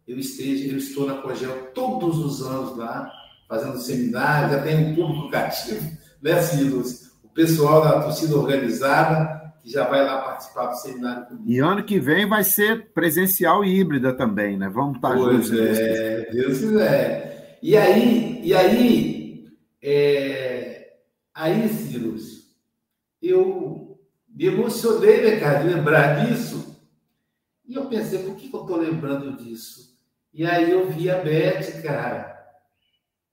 [0.06, 3.10] eu esteja, eu estou na Cogel todos os anos lá,
[3.48, 5.90] fazendo seminários, já tem um público cativo,
[6.22, 7.12] né, Silas?
[7.22, 11.50] O pessoal da torcida organizada que já vai lá participar do seminário comigo.
[11.50, 14.68] E ano que vem vai ser presencial e híbrida também, né?
[14.68, 15.58] Vamos estar pois juntos.
[15.58, 17.58] É, Deus quiser.
[17.62, 19.48] E aí, e aí
[19.82, 20.74] é,
[21.34, 22.44] Aí, Lúcio,
[23.20, 26.73] eu me emocionei, né, cara, de lembrar disso.
[27.66, 29.98] E eu pensei, por que, que eu estou lembrando disso?
[30.32, 32.34] E aí eu vi a Beth, cara,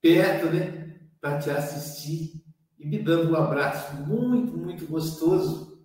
[0.00, 2.42] perto, né, para te assistir
[2.78, 5.84] e me dando um abraço muito, muito gostoso.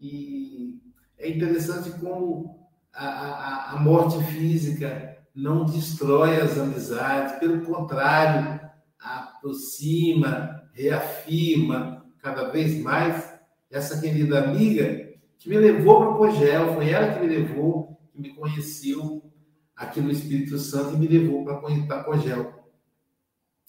[0.00, 0.80] E
[1.16, 8.60] é interessante como a, a, a morte física não destrói as amizades, pelo contrário,
[8.98, 13.38] aproxima, reafirma cada vez mais
[13.70, 15.07] essa querida amiga
[15.38, 19.22] que me levou para Cogel, foi ela que me levou, que me conheceu
[19.76, 22.58] aqui no Espírito Santo e me levou para Cogel.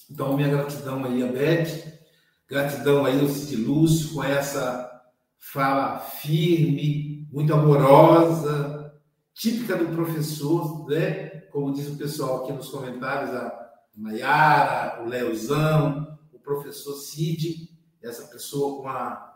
[0.09, 1.99] Então, minha gratidão aí a Beth,
[2.47, 4.89] gratidão aí ao Cid Lúcio, com essa
[5.37, 8.99] fala firme, muito amorosa,
[9.33, 11.41] típica do professor, né?
[11.51, 17.69] Como diz o pessoal aqui nos comentários, a Maiara, o Leozão, o professor Cid,
[18.01, 19.28] essa pessoa com a,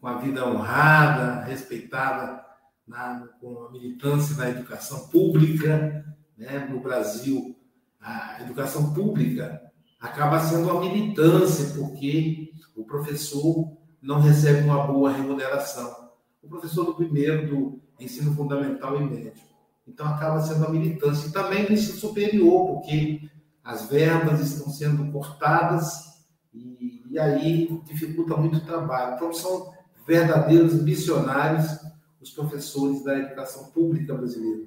[0.00, 2.44] com a vida honrada, respeitada
[2.86, 6.04] na, com a militância na educação pública,
[6.36, 6.66] né?
[6.70, 7.56] no Brasil,
[8.00, 9.60] a educação pública
[10.00, 16.10] acaba sendo uma militância, porque o professor não recebe uma boa remuneração.
[16.42, 19.50] O professor do primeiro, do ensino fundamental e médio.
[19.86, 21.28] Então acaba sendo uma militância.
[21.28, 23.28] E também no ensino superior, porque
[23.62, 29.16] as verbas estão sendo cortadas e, e aí dificulta muito o trabalho.
[29.16, 29.70] Então são
[30.10, 31.78] verdadeiros missionários
[32.20, 34.66] os professores da educação pública brasileira.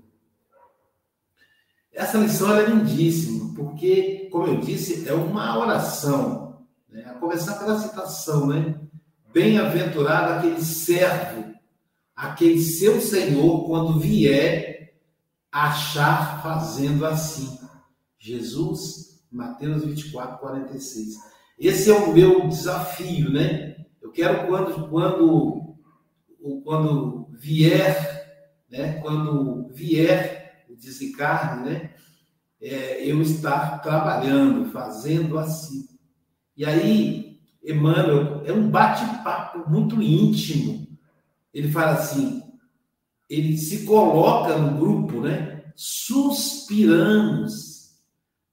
[1.91, 6.65] Essa lição é lindíssima, porque, como eu disse, é uma oração.
[6.89, 7.03] Né?
[7.05, 8.79] A começar pela citação, né?
[9.33, 11.53] Bem-aventurado aquele servo,
[12.15, 14.95] aquele seu Senhor, quando vier,
[15.51, 17.59] achar fazendo assim.
[18.17, 21.15] Jesus, Mateus 24, 46.
[21.59, 23.72] Esse é o meu desafio, né?
[24.13, 25.75] Quero quando, quando,
[26.63, 28.99] quando vier, né?
[29.01, 31.91] Quando vier o desencarne, né?
[32.61, 35.87] É, eu estar trabalhando, fazendo assim.
[36.55, 40.87] E aí, Emmanuel, é um bate-papo muito íntimo.
[41.53, 42.41] Ele fala assim,
[43.29, 45.63] ele se coloca no grupo, né?
[45.75, 47.73] Suspiramos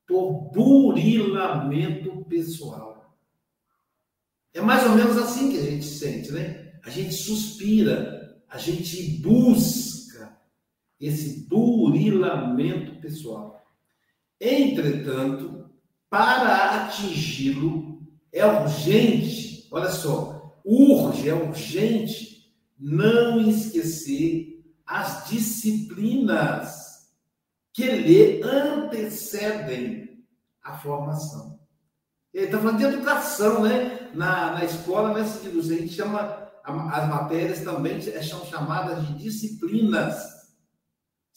[0.07, 2.90] por burilamento pessoal.
[4.53, 6.73] É mais ou menos assim que a gente sente, né?
[6.83, 10.37] A gente suspira, a gente busca
[10.99, 13.65] esse burilamento pessoal.
[14.41, 15.71] Entretanto,
[16.09, 27.11] para atingi-lo, é urgente, olha só, urge, é urgente não esquecer as disciplinas
[27.73, 30.25] que lhe antecedem
[30.63, 31.61] a formação.
[32.33, 34.00] Ele está falando de educação, né?
[34.15, 40.41] Na, na escola, né, a gente chama, as matérias também são chamadas de disciplinas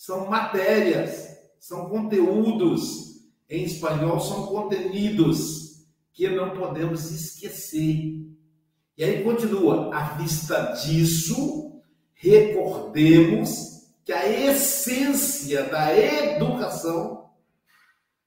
[0.06, 3.14] são matérias, são conteúdos.
[3.50, 8.26] Em espanhol, são contenidos que não podemos esquecer.
[8.98, 11.82] E aí continua: à vista disso,
[12.14, 17.30] recordemos que a essência da educação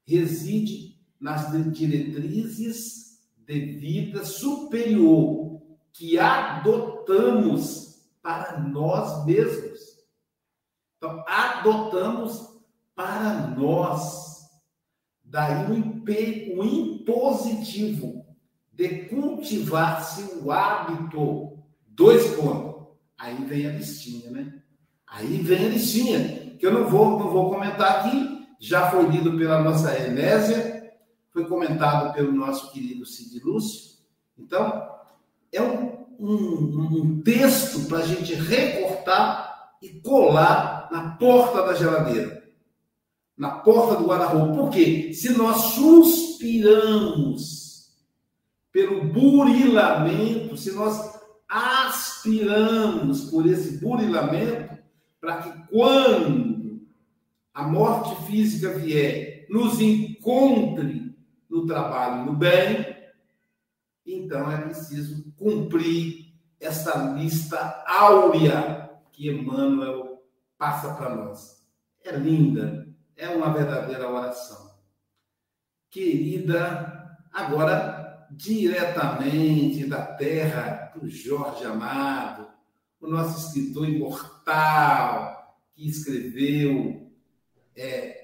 [0.06, 3.05] reside nas diretrizes
[3.46, 5.60] de vida superior
[5.92, 7.86] que adotamos
[8.22, 9.96] para nós mesmos.
[10.96, 12.56] Então, adotamos
[12.94, 14.36] para nós.
[15.24, 18.26] Daí o, impositivo
[18.72, 21.58] de cultivar-se o hábito.
[21.86, 22.86] Dois pontos.
[23.18, 24.62] Aí vem a listinha, né?
[25.06, 28.46] Aí vem a listinha, que eu não vou, não vou comentar aqui.
[28.58, 30.75] Já foi lido pela nossa Enésia,
[31.36, 33.98] foi comentado pelo nosso querido Cid Lúcio.
[34.38, 34.88] Então,
[35.52, 42.42] é um, um, um texto para a gente recortar e colar na porta da geladeira,
[43.36, 44.54] na porta do guarda-roupa.
[44.54, 45.12] Por quê?
[45.12, 47.04] Se nós suspiramos
[48.72, 54.74] pelo burilamento, se nós aspiramos por esse burilamento,
[55.20, 56.80] para que quando
[57.52, 61.14] a morte física vier, nos encontre
[61.56, 62.94] no trabalho no bem,
[64.04, 70.22] então é preciso cumprir essa lista áurea que Emmanuel
[70.58, 71.66] passa para nós.
[72.04, 72.86] É linda,
[73.16, 74.70] é uma verdadeira oração.
[75.90, 82.48] Querida, agora diretamente da terra do Jorge Amado,
[83.00, 87.10] o nosso escritor imortal que escreveu
[87.74, 88.15] é,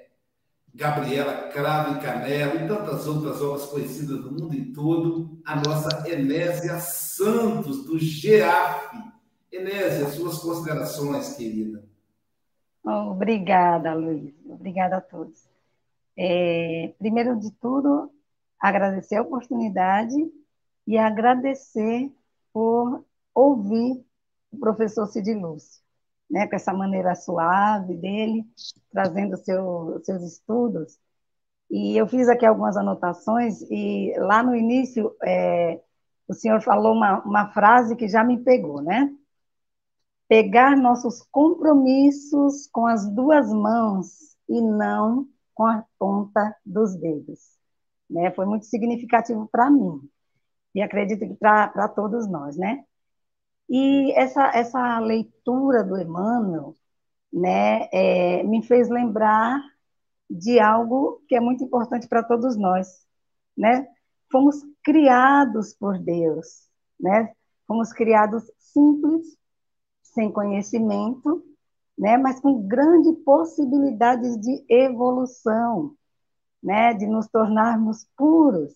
[0.75, 6.09] Gabriela Cravo e Canela e tantas outras obras conhecidas no mundo em todo, a nossa
[6.09, 9.13] Enésia Santos, do GEAF.
[9.51, 11.85] Enésia, suas considerações, querida.
[12.83, 14.35] Obrigada, Luiz.
[14.47, 15.47] Obrigada a todos.
[16.17, 18.11] É, primeiro de tudo,
[18.59, 20.17] agradecer a oportunidade
[20.87, 22.11] e agradecer
[22.51, 23.05] por
[23.35, 24.03] ouvir
[24.51, 25.82] o professor Cid Lúcio
[26.33, 28.47] né, com essa maneira suave dele,
[28.91, 30.99] trazendo seu, seus estudos.
[31.71, 35.79] E eu fiz aqui algumas anotações, e lá no início, é,
[36.27, 39.15] o senhor falou uma, uma frase que já me pegou, né?
[40.27, 47.41] Pegar nossos compromissos com as duas mãos e não com a ponta dos dedos.
[48.09, 48.31] Né?
[48.31, 50.01] Foi muito significativo para mim,
[50.75, 52.85] e acredito que para todos nós, né?
[53.69, 56.77] E essa, essa leitura do Emmanuel
[57.33, 59.61] né, é, me fez lembrar
[60.29, 63.07] de algo que é muito importante para todos nós.
[63.57, 63.87] Né?
[64.31, 67.33] Fomos criados por Deus, né?
[67.67, 69.37] fomos criados simples,
[70.03, 71.45] sem conhecimento,
[71.99, 72.17] né?
[72.17, 75.95] mas com grandes possibilidades de evolução,
[76.63, 76.95] né?
[76.95, 78.75] de nos tornarmos puros,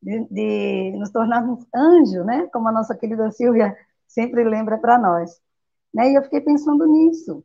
[0.00, 2.46] de, de nos tornarmos anjo, né?
[2.52, 3.76] como a nossa querida Silvia
[4.06, 5.40] sempre lembra para nós.
[5.92, 6.10] Né?
[6.12, 7.44] E eu fiquei pensando nisso.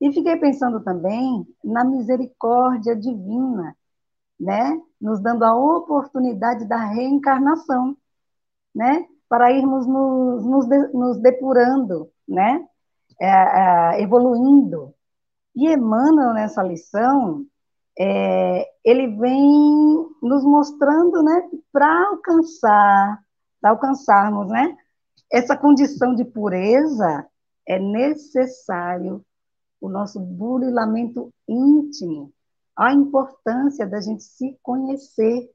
[0.00, 3.76] E fiquei pensando também na misericórdia divina,
[4.38, 4.80] né?
[5.00, 7.96] nos dando a oportunidade da reencarnação,
[8.74, 9.06] né?
[9.28, 12.66] para irmos nos, nos, de, nos depurando, né?
[13.20, 14.94] É, é, evoluindo.
[15.54, 17.44] E Emmanuel, nessa lição,
[17.98, 23.20] é, ele vem nos mostrando né, para alcançar,
[23.60, 24.76] para alcançarmos né,
[25.30, 27.26] essa condição de pureza
[27.66, 29.24] é necessário
[29.80, 32.32] o nosso burilamento íntimo,
[32.76, 35.50] a importância da gente se conhecer,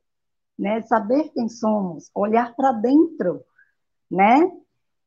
[0.57, 3.43] né, saber quem somos, olhar para dentro,
[4.09, 4.51] né,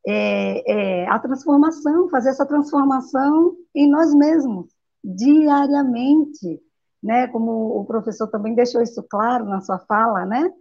[0.07, 4.67] é, é, a transformação, fazer essa transformação em nós mesmos,
[5.05, 6.61] diariamente,
[7.03, 10.53] né, como o professor também deixou isso claro na sua fala, né,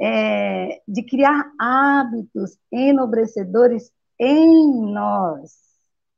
[0.00, 5.52] é, de criar hábitos enobrecedores em nós,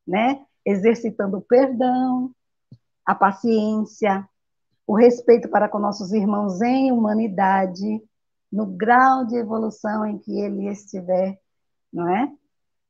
[0.06, 0.44] né?
[0.64, 2.30] Exercitando o perdão,
[3.04, 4.28] a paciência,
[4.86, 8.02] o respeito para com nossos irmãos em humanidade,
[8.52, 11.38] no grau de evolução em que ele estiver,
[11.92, 12.32] não é?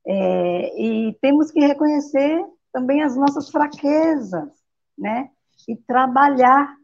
[0.07, 4.51] é e temos que reconhecer também as nossas fraquezas,
[4.99, 5.31] né?
[5.69, 6.75] E trabalhar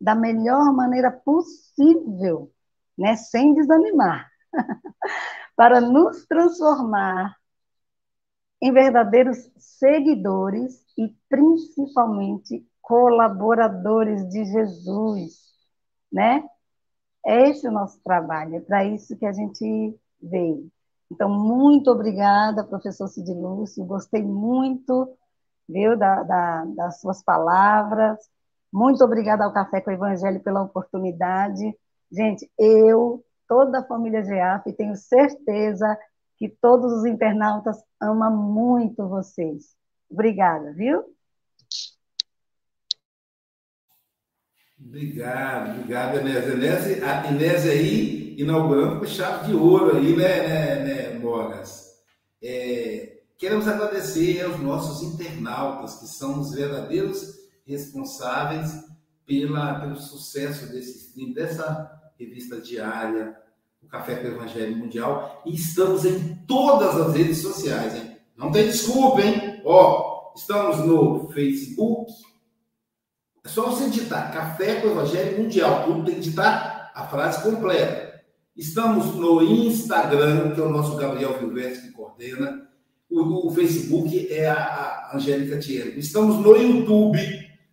[0.00, 2.52] da melhor maneira possível
[3.02, 4.30] né, sem desanimar,
[5.56, 7.36] para nos transformar
[8.62, 15.32] em verdadeiros seguidores e principalmente colaboradores de Jesus,
[16.12, 16.44] né?
[17.26, 20.70] É esse o nosso trabalho, é para isso que a gente veio.
[21.10, 25.16] Então, muito obrigada, professor Cid Lúcio, gostei muito,
[25.68, 28.18] viu, da, da, das suas palavras.
[28.72, 31.76] Muito obrigada ao Café com o Evangelho pela oportunidade.
[32.12, 35.98] Gente, eu, toda a família GEAF, tenho certeza
[36.36, 39.74] que todos os internautas amam muito vocês.
[40.10, 41.02] Obrigada, viu?
[44.78, 46.52] Obrigado, obrigado, Enésia.
[46.52, 52.02] Enésia, a Enésia aí inaugurando com chave de ouro aí, né, né, né Mogas?
[52.42, 58.84] É, queremos agradecer aos nossos internautas, que são os verdadeiros responsáveis
[59.24, 63.36] pela, pelo sucesso desse dessa revista diária,
[63.82, 68.16] o Café com o Evangelho Mundial, e estamos em todas as redes sociais, hein?
[68.36, 69.60] Não tem desculpa, hein?
[69.64, 72.12] Ó, estamos no Facebook.
[73.44, 75.84] É só você digitar Café com o Evangelho Mundial.
[75.84, 78.22] Tudo tem que digitar a frase completa.
[78.56, 82.68] Estamos no Instagram, que é o nosso Gabriel Vilvestre que coordena.
[83.10, 85.98] O, o, Facebook é a, a Angélica Thierry.
[85.98, 87.18] Estamos no YouTube.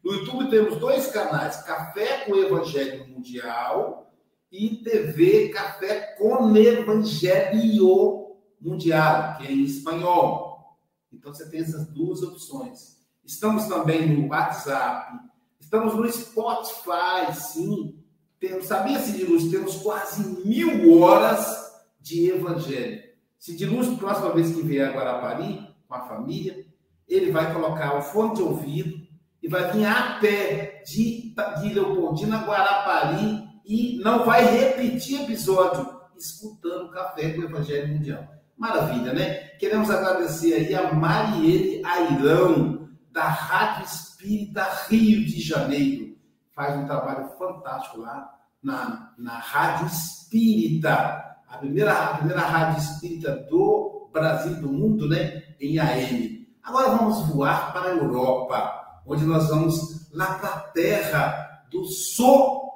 [0.04, 4.09] No YouTube temos dois canais: Café com o Evangelho Mundial
[4.52, 10.78] e TV Café com Evangelho Mundial, que é em espanhol.
[11.12, 13.00] Então você tem essas duas opções.
[13.24, 15.20] Estamos também no WhatsApp,
[15.60, 18.04] estamos no Spotify, sim.
[18.40, 19.52] Temos, sabia, Cidiluz?
[19.52, 23.04] Temos quase mil horas de Evangelho.
[23.38, 26.66] Cidiluz, próxima vez que vier a Guarapari, com a família,
[27.08, 29.08] ele vai colocar o fone de ouvido
[29.42, 36.88] e vai vir a pé de, de Leopoldina Guarapari e não vai repetir episódio escutando
[36.88, 38.28] o Café com o Evangelho Mundial.
[38.58, 39.34] Maravilha, né?
[39.60, 46.18] Queremos agradecer aí a Marielle Airão, da Rádio Espírita Rio de Janeiro,
[46.54, 53.36] faz um trabalho fantástico lá na, na Rádio Espírita, a primeira, a primeira rádio espírita
[53.50, 55.44] do Brasil, do mundo, né?
[55.60, 56.48] Em AM.
[56.64, 61.86] Agora vamos voar para a Europa, onde nós vamos lá para a terra do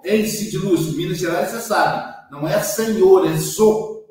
[0.03, 4.03] So em Sidlúcio, Minas Gerais, você sabe, não é senhor, é So.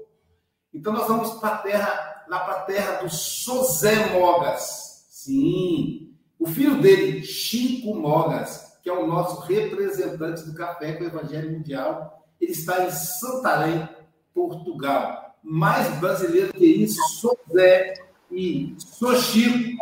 [0.72, 5.06] Então nós vamos para a terra, lá para a terra do Sozé Mogas.
[5.10, 11.06] Sim, o filho dele, Chico Mogas, que é o nosso representante do Café com o
[11.06, 13.88] Evangelho Mundial, ele está em Santarém,
[14.34, 15.36] Portugal.
[15.42, 17.94] Mais brasileiro que isso, sou Zé
[18.30, 19.76] e sou Chico.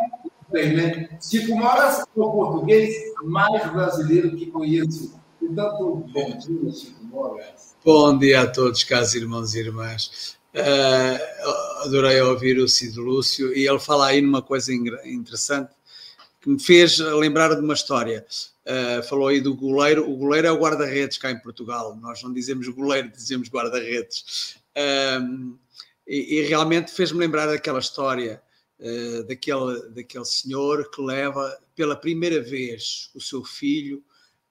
[0.51, 1.17] Bem, né?
[1.21, 2.93] Chico Moras, sou português,
[3.23, 5.20] mais brasileiro que conheço.
[5.41, 6.05] Bom
[6.37, 7.75] dia, Moras.
[7.83, 10.37] Bom dia a todos, caros irmãos e irmãs.
[10.53, 15.71] Uh, adorei ouvir o Cid Lúcio e ele fala aí numa coisa interessante
[16.39, 18.25] que me fez lembrar de uma história.
[18.65, 20.09] Uh, falou aí do goleiro.
[20.09, 21.95] O goleiro é o guarda-redes cá em Portugal.
[21.95, 24.57] Nós não dizemos goleiro, dizemos guarda-redes.
[24.77, 25.57] Uh,
[26.07, 28.41] e, e, realmente fez-me lembrar daquela história
[28.79, 34.03] uh, daquele, daquele senhor que leva pela primeira vez o seu filho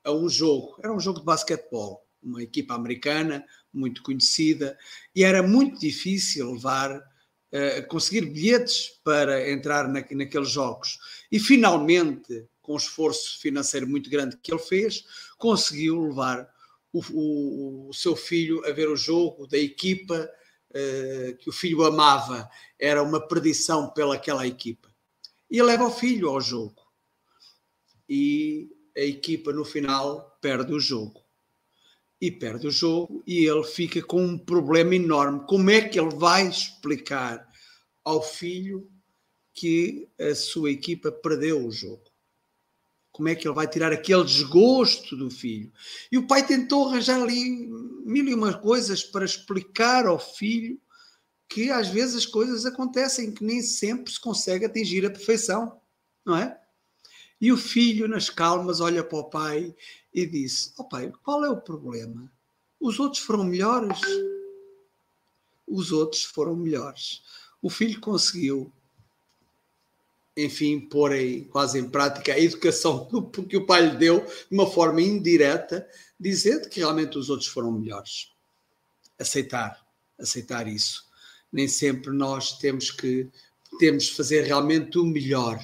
[0.05, 0.77] a um jogo.
[0.83, 4.77] Era um jogo de basquetebol, uma equipa americana muito conhecida,
[5.15, 10.99] e era muito difícil levar uh, conseguir bilhetes para entrar na, naqueles jogos.
[11.31, 15.05] E finalmente, com um esforço financeiro muito grande que ele fez,
[15.39, 16.49] conseguiu levar
[16.93, 20.29] o, o, o seu filho a ver o jogo da equipa
[20.71, 22.49] uh, que o filho amava.
[22.79, 24.89] Era uma perdição pelaquela equipa.
[25.51, 26.81] E leva o filho ao jogo.
[28.09, 31.23] E a equipa no final perde o jogo
[32.21, 35.41] e perde o jogo e ele fica com um problema enorme.
[35.47, 37.49] Como é que ele vai explicar
[38.05, 38.91] ao filho
[39.55, 42.11] que a sua equipa perdeu o jogo?
[43.11, 45.73] Como é que ele vai tirar aquele desgosto do filho?
[46.13, 47.67] E o pai tentou arranjar ali
[48.05, 50.81] mil e uma coisas para explicar ao filho
[51.49, 55.81] que às vezes as coisas acontecem, que nem sempre se consegue atingir a perfeição,
[56.25, 56.60] não é?
[57.41, 59.75] E o filho, nas calmas, olha para o pai
[60.13, 62.31] e disse: Ó oh pai, qual é o problema?
[62.79, 63.99] Os outros foram melhores.
[65.67, 67.23] Os outros foram melhores.
[67.63, 68.71] O filho conseguiu,
[70.37, 73.09] enfim, pôr aí, quase em prática a educação
[73.49, 75.89] que o pai lhe deu de uma forma indireta,
[76.19, 78.33] dizendo que realmente os outros foram melhores.
[79.19, 79.87] Aceitar,
[80.19, 81.09] aceitar isso.
[81.53, 83.29] Nem sempre nós temos que
[83.79, 85.59] temos fazer realmente o melhor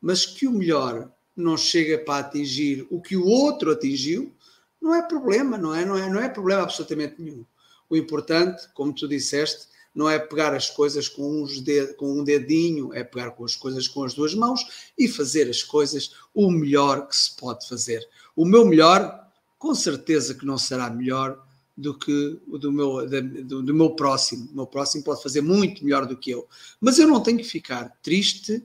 [0.00, 4.34] mas que o melhor não chega para atingir o que o outro atingiu,
[4.80, 5.84] não é problema, não é?
[5.84, 7.44] Não é, não é problema absolutamente nenhum.
[7.88, 12.22] O importante, como tu disseste, não é pegar as coisas com, uns ded com um
[12.22, 14.60] dedinho, é pegar com as coisas com as duas mãos
[14.98, 18.06] e fazer as coisas o melhor que se pode fazer.
[18.34, 19.26] O meu melhor,
[19.58, 21.42] com certeza que não será melhor
[21.76, 24.48] do que o do meu, do, do meu próximo.
[24.52, 26.46] O meu próximo pode fazer muito melhor do que eu.
[26.80, 28.62] Mas eu não tenho que ficar triste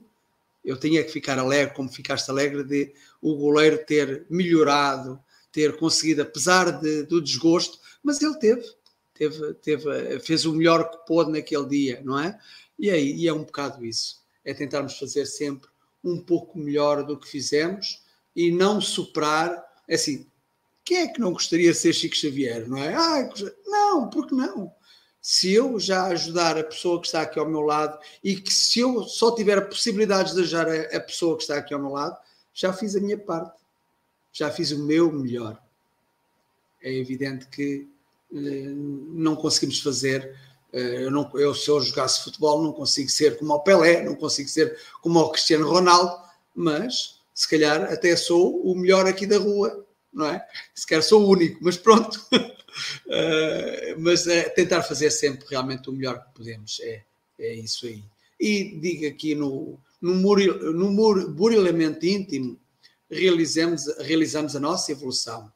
[0.64, 5.18] eu tinha que ficar alegre, como ficaste alegre, de o goleiro ter melhorado,
[5.50, 8.64] ter conseguido, apesar de, do desgosto, mas ele teve,
[9.14, 12.38] teve, teve, fez o melhor que pôde naquele dia, não é?
[12.78, 14.22] E aí e é um bocado isso.
[14.44, 15.68] É tentarmos fazer sempre
[16.02, 18.02] um pouco melhor do que fizemos
[18.34, 19.62] e não superar.
[19.88, 20.26] Assim,
[20.84, 22.94] quem é que não gostaria de ser Chico Xavier, não é?
[22.94, 23.30] Ah,
[23.66, 24.72] não, porque não?
[25.22, 28.80] Se eu já ajudar a pessoa que está aqui ao meu lado e que se
[28.80, 31.90] eu só tiver a possibilidade de ajudar a, a pessoa que está aqui ao meu
[31.90, 32.16] lado,
[32.52, 33.56] já fiz a minha parte,
[34.32, 35.62] já fiz o meu melhor.
[36.82, 37.88] É evidente que
[38.34, 38.72] eh,
[39.14, 40.36] não conseguimos fazer.
[40.72, 44.16] Eh, eu, não, eu, se eu jogasse futebol, não consigo ser como o Pelé, não
[44.16, 46.20] consigo ser como o Cristiano Ronaldo,
[46.52, 50.44] mas se calhar até sou o melhor aqui da rua, não é?
[50.74, 52.20] Se calhar sou o único, mas pronto.
[53.06, 57.02] Uh, mas é tentar fazer sempre realmente o melhor que podemos, é,
[57.38, 58.02] é isso aí.
[58.40, 62.58] E digo aqui no, no, muril, no mur, burilamento íntimo,
[63.10, 65.52] realizamos, realizamos a nossa evolução.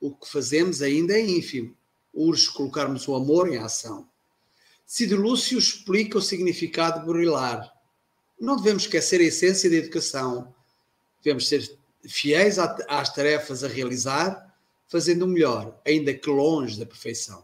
[0.00, 1.76] O que fazemos ainda é ínfimo.
[2.12, 4.08] Urge colocarmos o amor em ação.
[4.84, 7.72] Cid Lúcio explica o significado de burilar.
[8.38, 10.52] Não devemos esquecer a essência da educação.
[11.22, 14.51] Devemos ser fiéis às tarefas a realizar
[14.92, 17.42] fazendo o melhor, ainda que longe da perfeição.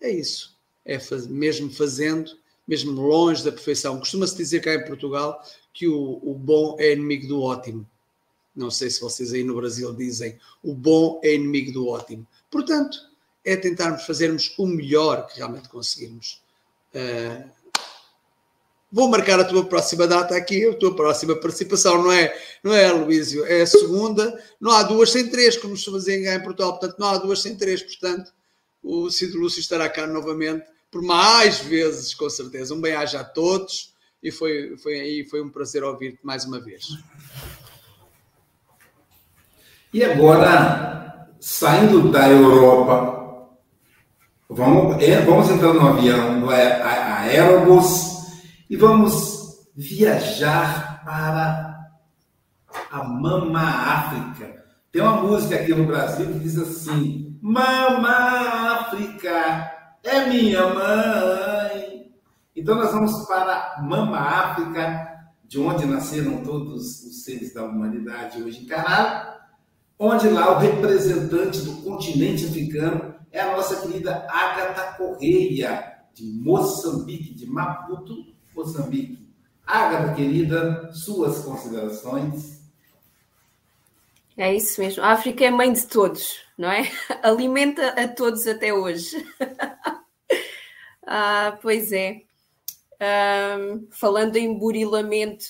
[0.00, 0.56] É isso.
[0.84, 3.98] É faz, mesmo fazendo, mesmo longe da perfeição.
[3.98, 5.44] Costuma-se dizer cá em Portugal
[5.74, 7.84] que o, o bom é inimigo do ótimo.
[8.54, 12.24] Não sei se vocês aí no Brasil dizem o bom é inimigo do ótimo.
[12.48, 12.96] Portanto,
[13.44, 16.40] é tentarmos fazermos o melhor que realmente conseguimos.
[16.94, 17.50] Uh,
[18.92, 22.92] Vou marcar a tua próxima data aqui, a tua próxima participação, não é, não é,
[22.92, 23.42] Luísio?
[23.46, 24.38] É a segunda.
[24.60, 27.56] Não há duas sem três, como se fazia em Portugal, portanto, não há duas sem
[27.56, 27.82] três.
[27.82, 28.30] Portanto,
[28.82, 32.74] o Cid Lúcio estará cá novamente por mais vezes, com certeza.
[32.74, 36.86] Um bem-aja a todos e foi, foi, foi um prazer ouvir-te mais uma vez.
[39.90, 43.48] E agora, saindo da Europa,
[44.50, 48.11] vamos, é, vamos entrar no avião do Aerobus
[48.72, 51.90] e vamos viajar para
[52.90, 54.64] a Mama África.
[54.90, 58.08] Tem uma música aqui no Brasil que diz assim: Mama
[58.78, 59.70] África
[60.02, 62.14] é minha mãe.
[62.56, 68.62] Então nós vamos para Mama África, de onde nasceram todos os seres da humanidade hoje
[68.62, 69.34] encarnados,
[69.98, 77.34] onde lá o representante do continente africano é a nossa querida Agatha Correia, de Moçambique,
[77.34, 79.18] de Maputo, Moçambique.
[79.66, 82.60] Agatha, querida, suas considerações.
[84.36, 85.02] É isso mesmo.
[85.02, 86.90] A África é mãe de todos, não é?
[87.22, 89.24] Alimenta a todos até hoje.
[91.06, 92.22] ah, pois é.
[93.00, 95.46] Um, falando em burilamento,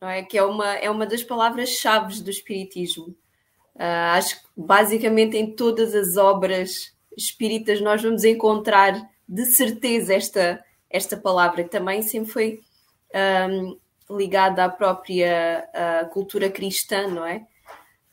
[0.00, 0.22] não é?
[0.22, 3.16] que é uma, é uma das palavras-chave do Espiritismo.
[3.74, 10.62] Uh, acho que basicamente em todas as obras espíritas nós vamos encontrar de certeza esta,
[10.92, 12.60] esta palavra, que também sempre foi
[13.50, 13.78] um,
[14.16, 17.46] ligada à própria uh, cultura cristã, não é?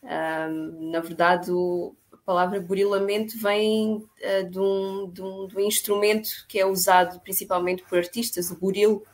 [0.02, 5.60] Um, na verdade, o, a palavra burilamento vem uh, de, um, de, um, de, um,
[5.60, 9.04] instrumento que é usado principalmente por artistas, o buril.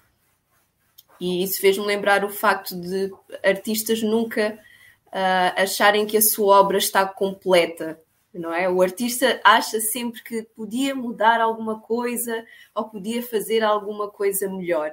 [1.20, 3.10] E isso fez-me lembrar o facto de
[3.42, 4.58] artistas nunca
[5.06, 7.98] uh, acharem que a sua obra está completa.
[8.38, 8.68] Não é?
[8.68, 14.92] O artista acha sempre que podia mudar alguma coisa ou podia fazer alguma coisa melhor.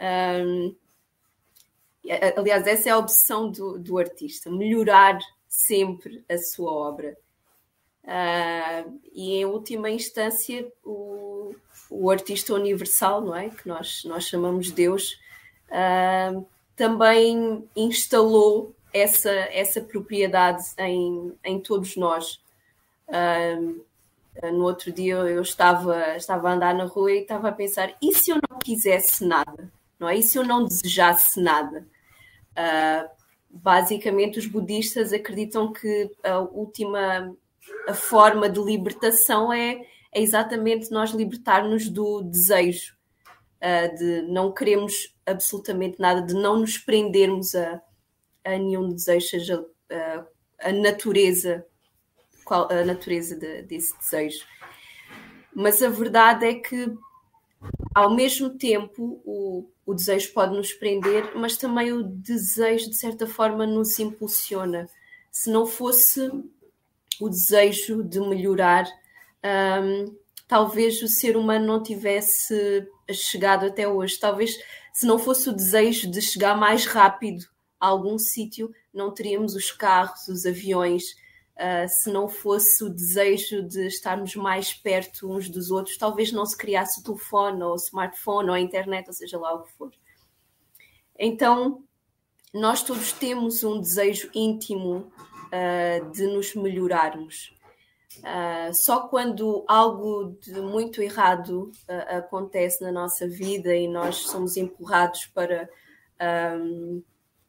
[0.00, 0.74] Um,
[2.36, 5.18] aliás, essa é a obsessão do, do artista, melhorar
[5.48, 7.16] sempre a sua obra.
[8.04, 11.54] Uh, e em última instância, o,
[11.90, 13.50] o, artista universal, não é?
[13.50, 15.18] Que nós, nós chamamos Deus,
[15.68, 22.40] uh, também instalou essa, essa propriedade em, em todos nós.
[24.52, 28.14] No outro dia eu estava, estava a andar na rua e estava a pensar: e
[28.14, 29.72] se eu não quisesse nada?
[29.98, 30.16] Não é?
[30.16, 31.86] E se eu não desejasse nada?
[32.52, 33.08] Uh,
[33.50, 37.34] basicamente, os budistas acreditam que a última
[37.86, 42.94] a forma de libertação é, é exatamente nós libertar-nos do desejo,
[43.56, 47.82] uh, de não queremos absolutamente nada, de não nos prendermos a,
[48.54, 50.26] a nenhum desejo, seja uh,
[50.60, 51.64] a natureza,
[52.44, 54.44] qual, a natureza de, desse desejo.
[55.54, 56.92] Mas a verdade é que,
[57.94, 63.26] ao mesmo tempo, o, o desejo pode nos prender, mas também o desejo, de certa
[63.26, 64.88] forma, nos impulsiona.
[65.30, 66.30] Se não fosse
[67.20, 68.86] o desejo de melhorar,
[69.82, 74.18] um, talvez o ser humano não tivesse chegado até hoje.
[74.18, 74.56] Talvez,
[74.92, 77.46] se não fosse o desejo de chegar mais rápido
[77.80, 81.16] a algum sítio, não teríamos os carros, os aviões.
[81.56, 86.46] Uh, se não fosse o desejo de estarmos mais perto uns dos outros, talvez não
[86.46, 89.72] se criasse o telefone ou o smartphone ou a internet, ou seja lá o que
[89.72, 89.90] for.
[91.18, 91.82] Então,
[92.54, 95.12] nós todos temos um desejo íntimo
[95.46, 97.52] uh, de nos melhorarmos.
[98.18, 101.70] Uh, só quando algo de muito errado
[102.08, 105.68] acontece na nossa vida e nós somos empurrados para
[106.56, 107.02] um,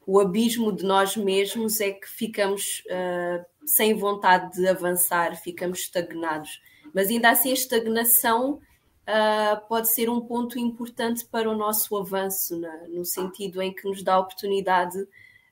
[0.10, 6.60] o abismo de nós mesmos é que ficamos uh, sem vontade de avançar, ficamos estagnados.
[6.92, 12.60] Mas ainda assim, a estagnação uh, pode ser um ponto importante para o nosso avanço,
[12.88, 14.98] no sentido em que nos dá a oportunidade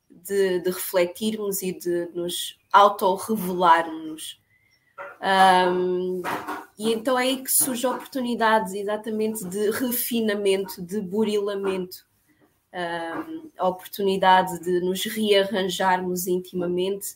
[0.09, 4.41] de, de refletirmos e de nos auto-revelarmos.
[5.71, 6.23] Um,
[6.79, 12.06] e então é aí que surgem oportunidades exatamente de refinamento, de burilamento,
[13.57, 17.15] a oportunidade de nos rearranjarmos intimamente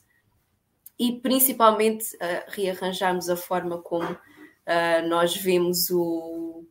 [0.97, 6.64] e principalmente uh, rearranjarmos a forma como uh, nós vemos o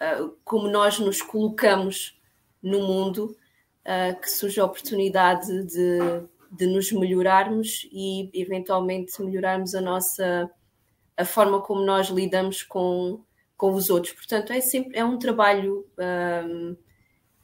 [0.00, 2.18] uh, como nós nos colocamos
[2.62, 3.36] no mundo
[4.22, 5.98] que surge a oportunidade de,
[6.52, 10.48] de nos melhorarmos e eventualmente melhorarmos a nossa
[11.16, 13.24] a forma como nós lidamos com,
[13.56, 14.12] com os outros.
[14.12, 16.76] Portanto, é sempre é um trabalho um,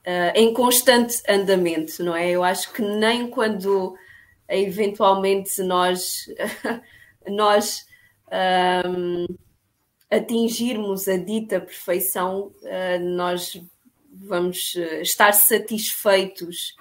[0.06, 2.30] uh, em constante andamento, não é?
[2.30, 3.96] Eu acho que nem quando
[4.48, 6.26] eventualmente nós,
[7.26, 7.86] nós
[8.86, 9.26] um,
[10.08, 13.60] atingirmos a dita perfeição, uh, nós
[14.12, 16.74] vamos estar satisfeitos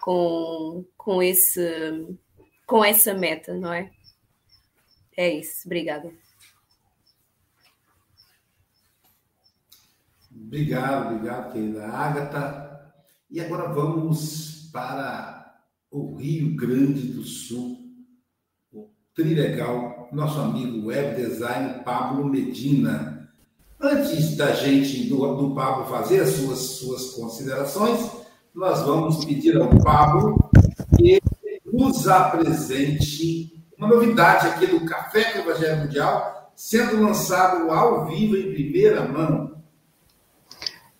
[0.00, 2.18] com, com, esse,
[2.66, 3.90] com essa meta, não é?
[5.16, 6.10] É isso, obrigada.
[10.34, 12.92] Obrigado, obrigado, querida Agatha.
[13.30, 15.54] E agora vamos para
[15.90, 17.78] o Rio Grande do Sul,
[18.72, 23.30] o Trilegal, nosso amigo web design Pablo Medina.
[23.80, 28.10] Antes da gente, do, do Pablo fazer as suas, suas considerações,
[28.54, 30.36] nós vamos pedir ao Pablo
[30.96, 31.20] que
[31.64, 38.36] nos apresente uma novidade aqui do Café com o Evangelho Mundial, sendo lançado ao vivo
[38.36, 39.51] em primeira mão.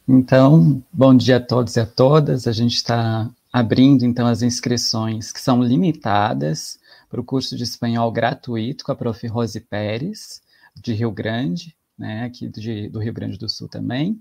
[0.09, 2.49] Então, bom dia a todos e a todas.
[2.49, 6.77] A gente está abrindo então as inscrições que são limitadas
[7.09, 9.25] para o curso de espanhol gratuito com a Prof.
[9.29, 10.43] Rose Pérez,
[10.75, 14.21] de Rio Grande, né, aqui de, do Rio Grande do Sul também.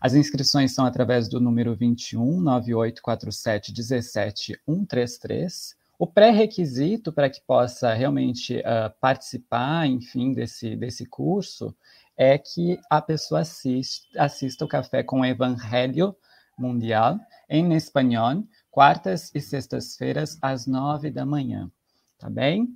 [0.00, 7.94] As inscrições são através do número 21 9847 17 133 o pré-requisito para que possa
[7.94, 11.74] realmente uh, participar, enfim, desse, desse curso
[12.16, 16.14] é que a pessoa assista, assista o Café com o Evangelho
[16.58, 21.70] Mundial em espanhol, quartas e sextas-feiras, às nove da manhã.
[22.18, 22.68] Tá bem?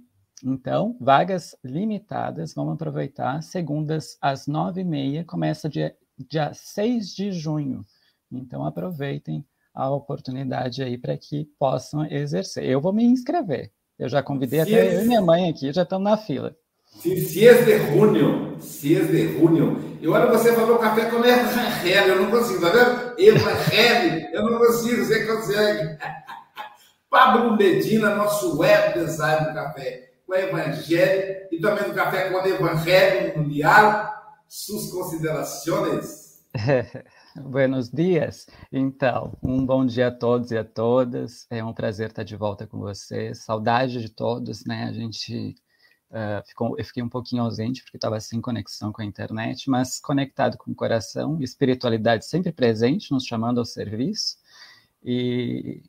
[0.45, 3.43] Então, vagas limitadas, vamos aproveitar.
[3.43, 7.85] Segundas, às nove e meia, começa dia, dia 6 de junho.
[8.31, 12.65] Então, aproveitem a oportunidade aí para que possam exercer.
[12.65, 13.73] Eu vou me inscrever.
[13.99, 14.97] Eu já convidei até é...
[14.97, 16.57] eu e minha mãe aqui, já estamos na fila.
[17.01, 19.99] Se, se é de junho, se é de junho.
[20.01, 23.15] E olha, você falou café com evangelho, eu não consigo, tá vendo?
[23.19, 25.99] Evangelho, eu não consigo, você consegue.
[27.11, 33.39] Pablo Medina, nosso web design do café com evangelho e também do café com evangelho
[33.39, 34.15] mundial.
[34.47, 36.43] Suas considerações?
[37.37, 38.47] Buenos dias.
[38.73, 41.47] Então, um bom dia a todos e a todas.
[41.51, 43.45] É um prazer estar de volta com vocês.
[43.45, 44.85] Saudade de todos, né?
[44.85, 45.55] A gente
[46.11, 50.01] uh, ficou, eu fiquei um pouquinho ausente porque estava sem conexão com a internet, mas
[50.01, 54.37] conectado com o coração, espiritualidade sempre presente, nos chamando ao serviço.
[55.05, 55.83] E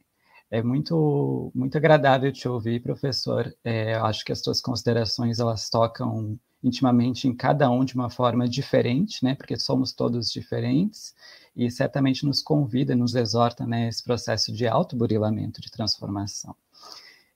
[0.52, 3.54] é muito muito agradável te ouvir, professor.
[3.64, 8.48] É, acho que as suas considerações elas tocam intimamente em cada um de uma forma
[8.48, 9.36] diferente, né?
[9.36, 11.16] Porque somos todos diferentes
[11.56, 16.56] e certamente nos convida, nos exorta né, esse processo de autoburilamento, de transformação.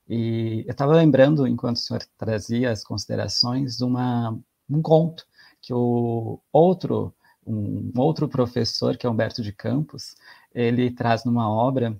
[0.07, 5.25] E eu estava lembrando, enquanto o senhor trazia as considerações, de um conto
[5.61, 7.13] que o outro,
[7.45, 10.15] um outro professor, que é Humberto de Campos,
[10.53, 11.97] ele traz numa obra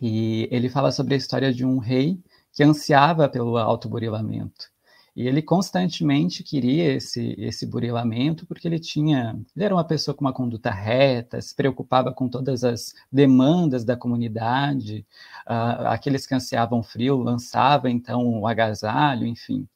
[0.00, 2.20] e ele fala sobre a história de um rei
[2.52, 4.70] que ansiava pelo autoburilamento.
[5.18, 9.36] E ele constantemente queria esse, esse burilamento, porque ele tinha.
[9.56, 13.96] Ele era uma pessoa com uma conduta reta, se preocupava com todas as demandas da
[13.96, 15.04] comunidade,
[15.44, 19.66] uh, aqueles que ansiavam frio, lançava então o agasalho, enfim.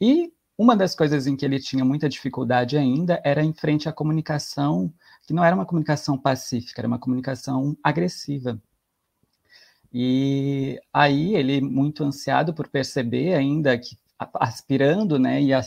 [0.00, 3.92] E uma das coisas em que ele tinha muita dificuldade ainda era em frente à
[3.92, 4.94] comunicação,
[5.26, 8.62] que não era uma comunicação pacífica, era uma comunicação agressiva.
[9.92, 13.96] E aí ele, muito ansiado por perceber ainda que
[14.34, 15.60] aspirando né, e a,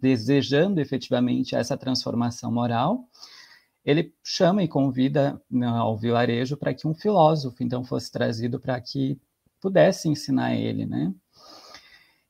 [0.00, 3.08] desejando efetivamente essa transformação moral,
[3.84, 8.80] ele chama e convida né, ao vilarejo para que um filósofo então fosse trazido para
[8.80, 9.20] que
[9.60, 11.12] pudesse ensinar ele, né?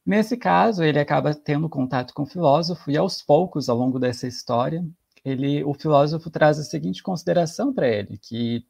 [0.05, 4.27] Nesse caso, ele acaba tendo contato com o filósofo e aos poucos, ao longo dessa
[4.27, 4.85] história,
[5.25, 8.67] ele, o filósofo traz a seguinte consideração para ele, que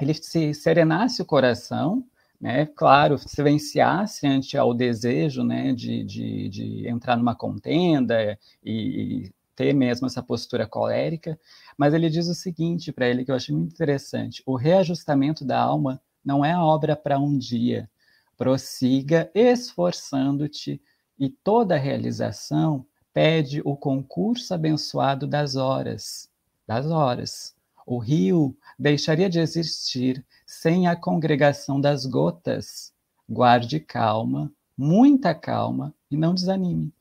[0.00, 2.04] ele se serenasse o coração
[2.44, 9.32] né, claro, silenciasse ante ao desejo né, de, de, de entrar numa contenda e, e,
[9.56, 11.40] ter mesmo essa postura colérica,
[11.78, 15.58] mas ele diz o seguinte para ele que eu achei muito interessante: o reajustamento da
[15.58, 17.88] alma não é obra para um dia.
[18.36, 20.82] Prossiga esforçando-te
[21.18, 22.84] e toda realização
[23.14, 26.28] pede o concurso abençoado das horas,
[26.66, 27.53] das horas.
[27.86, 32.92] O rio deixaria de existir sem a congregação das gotas.
[33.28, 36.92] Guarde calma, muita calma e não desanime.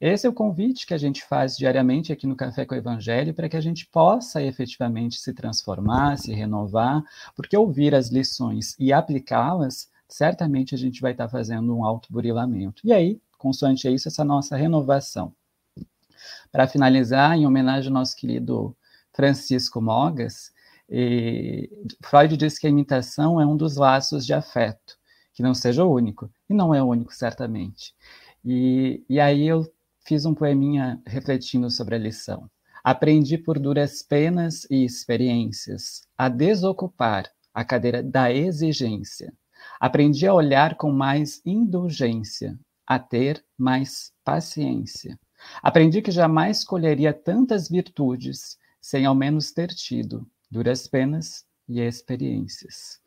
[0.00, 3.32] Esse é o convite que a gente faz diariamente aqui no Café com o Evangelho
[3.32, 7.04] para que a gente possa efetivamente se transformar, se renovar,
[7.36, 12.82] porque ouvir as lições e aplicá-las, certamente a gente vai estar fazendo um autoburilamento.
[12.84, 15.32] E aí, consoante isso, essa nossa renovação.
[16.50, 18.76] Para finalizar, em homenagem ao nosso querido
[19.12, 20.52] Francisco Mogas,
[22.02, 24.96] Freud diz que a imitação é um dos laços de afeto,
[25.32, 27.94] que não seja o único, e não é o único, certamente.
[28.44, 29.66] E, e aí eu
[30.04, 32.50] fiz um poeminha refletindo sobre a lição.
[32.84, 39.32] Aprendi por duras penas e experiências a desocupar a cadeira da exigência.
[39.78, 45.18] Aprendi a olhar com mais indulgência, a ter mais paciência.
[45.62, 53.00] Aprendi que jamais colheria tantas virtudes sem ao menos ter tido duras penas e experiências.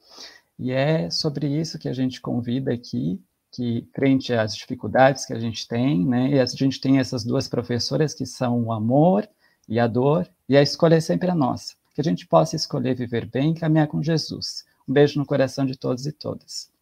[0.57, 3.21] E é sobre isso que a gente convida aqui,
[3.51, 7.47] que frente às dificuldades que a gente tem, né, e a gente tem essas duas
[7.47, 9.29] professoras que são o amor
[9.67, 12.95] e a dor, e a escolha é sempre a nossa, que a gente possa escolher
[12.95, 14.63] viver bem e caminhar com Jesus.
[14.87, 16.74] Um beijo no coração de todos e todas.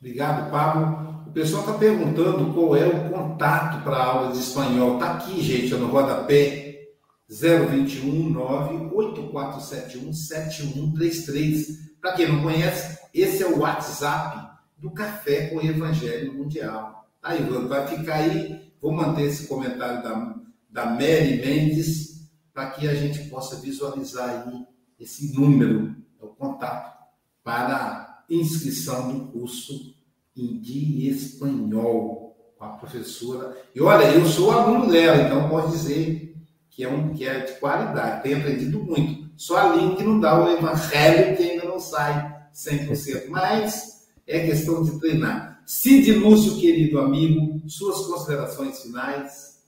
[0.00, 1.24] Obrigado, Pablo.
[1.26, 4.94] O pessoal está perguntando qual é o contato para aula de espanhol.
[4.94, 6.88] Está aqui, gente, no rodapé
[7.28, 11.90] 021 98471 7133.
[12.00, 17.06] Para quem não conhece, esse é o WhatsApp do Café com o Evangelho Mundial.
[17.20, 17.68] Tá, Ivan?
[17.68, 18.72] Vai ficar aí.
[18.80, 20.34] Vou manter esse comentário da,
[20.70, 24.66] da Mary Mendes para que a gente possa visualizar aí
[24.98, 26.98] esse número, é o contato,
[27.44, 29.94] para inscrição do curso
[30.34, 33.56] de espanhol com a professora.
[33.74, 36.36] E olha, eu sou aluno dela, então pode dizer
[36.70, 39.30] que é um que é de qualidade, tenho aprendido muito.
[39.36, 44.82] Só a que não dá o evangelho que ainda não sai 100%, mas é questão
[44.82, 45.62] de treinar.
[45.66, 49.60] Cid Lúcio, querido amigo, suas considerações finais.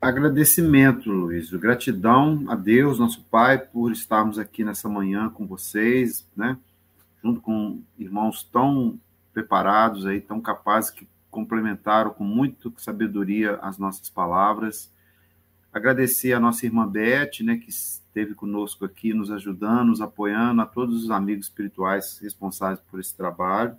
[0.00, 1.50] Agradecimento, Luiz.
[1.50, 6.58] Gratidão a Deus, nosso Pai, por estarmos aqui nessa manhã com vocês, né?
[7.22, 8.98] Junto com irmãos tão
[9.32, 14.92] preparados aí, tão capazes que complementaram com muita sabedoria as nossas palavras.
[15.72, 20.66] Agradecer a nossa irmã Beth, né, que esteve conosco aqui, nos ajudando, nos apoiando, a
[20.66, 23.76] todos os amigos espirituais responsáveis por esse trabalho.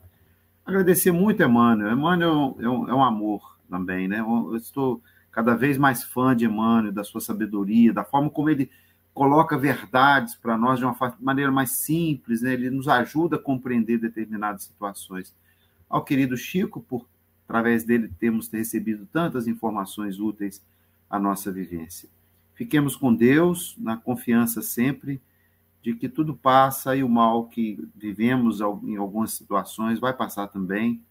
[0.66, 1.92] Agradecer muito, Emmanuel.
[1.92, 4.20] Emmanuel é um, é um amor também, né?
[4.20, 8.70] Eu estou cada vez mais fã de Emmanuel, da sua sabedoria, da forma como ele
[9.14, 12.53] coloca verdades para nós de uma maneira mais simples, né?
[12.53, 15.36] ele nos ajuda a compreender determinadas situações.
[15.89, 17.05] Ao querido Chico, por
[17.47, 20.64] através dele temos recebido tantas informações úteis
[21.09, 22.07] à nossa vivência.
[22.55, 25.22] Fiquemos com Deus, na confiança sempre
[25.82, 31.01] de que tudo passa e o mal que vivemos em algumas situações vai passar também.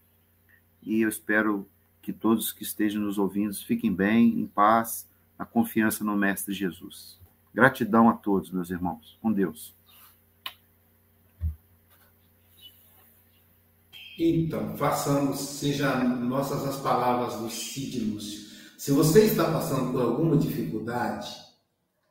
[0.81, 1.67] E eu espero
[2.01, 7.20] que todos que estejam nos ouvindo fiquem bem, em paz, na confiança no Mestre Jesus.
[7.53, 9.17] Gratidão a todos, meus irmãos.
[9.21, 9.73] Com Deus.
[14.17, 18.51] Então, façamos, sejam nossas as palavras do Cid Lúcio.
[18.77, 21.27] Se você está passando por alguma dificuldade,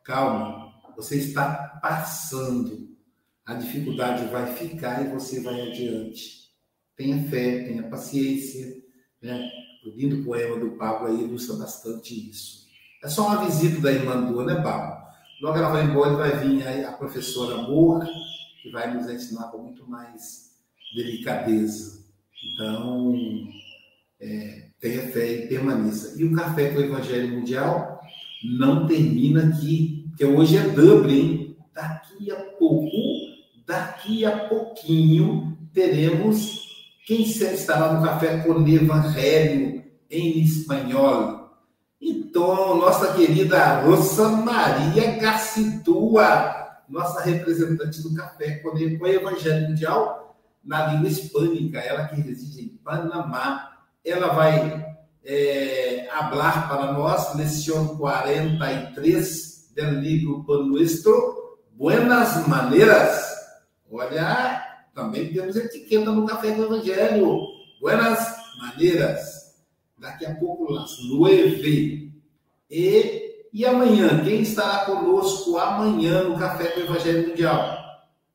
[0.05, 2.91] calma, você está passando.
[3.47, 6.51] A dificuldade vai ficar e você vai adiante.
[6.97, 8.77] Tenha fé, tenha paciência.
[9.23, 9.49] Né?
[9.85, 12.67] O lindo poema do Pablo aí ilustra bastante isso.
[13.03, 15.00] É só uma visita da irmã Dua, né, Pablo?
[15.41, 18.07] Logo ela vai embora e vai vir a professora Moura,
[18.63, 20.51] que vai nos ensinar com muito mais
[20.95, 22.05] delicadeza.
[22.55, 23.15] Então,
[24.21, 26.21] é, tenha fé e permaneça.
[26.21, 28.01] E o Café com o Evangelho Mundial
[28.59, 31.57] não termina aqui, porque hoje é Dublin.
[31.75, 32.91] Daqui a pouco,
[33.67, 36.69] daqui a pouquinho, teremos
[37.07, 41.40] quem estará no Café com o Evangelho em espanhol.
[42.01, 50.87] Então, nossa querida Rosa Maria Garcitua, nossa representante do Café com o Evangelho Mundial na
[50.87, 56.09] língua hispânica, ela que reside em Panamá, ela vai é,
[56.41, 60.71] falar para nós, lição 43 do livro Pan
[61.73, 63.31] Buenas Maneiras.
[63.91, 64.63] Olha,
[64.95, 67.41] também temos etiqueta no Café do Evangelho.
[67.81, 69.30] Buenas Maneiras.
[70.01, 72.11] Daqui a pouco, las nove
[72.71, 77.77] e, e amanhã, quem estará conosco amanhã no Café com o Evangelho Mundial?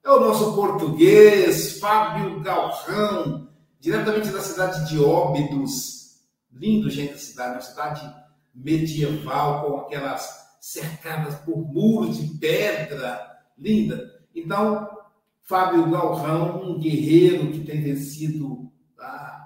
[0.03, 3.49] É o nosso português, Fábio Galrão,
[3.80, 6.20] diretamente da cidade de Óbidos.
[6.51, 8.16] Lindo, gente, a cidade, uma cidade
[8.53, 14.22] medieval, com aquelas cercadas por muros de pedra, linda.
[14.36, 14.88] Então,
[15.41, 19.45] Fábio Galrão, um guerreiro que tem vencido a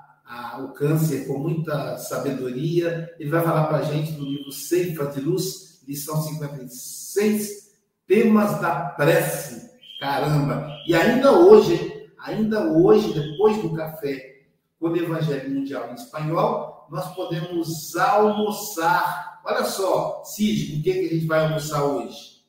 [0.60, 3.14] o câncer com muita sabedoria.
[3.20, 7.72] Ele vai falar para a gente do livro Ceifa de Luz, lição 56,
[8.08, 9.70] temas da prece.
[10.00, 10.68] Caramba!
[10.88, 14.44] E ainda hoje, ainda hoje, depois do café
[14.80, 19.42] com o Evangelho Mundial em espanhol, nós podemos almoçar.
[19.46, 22.40] Olha só, Cid, com o que, que a gente vai almoçar hoje?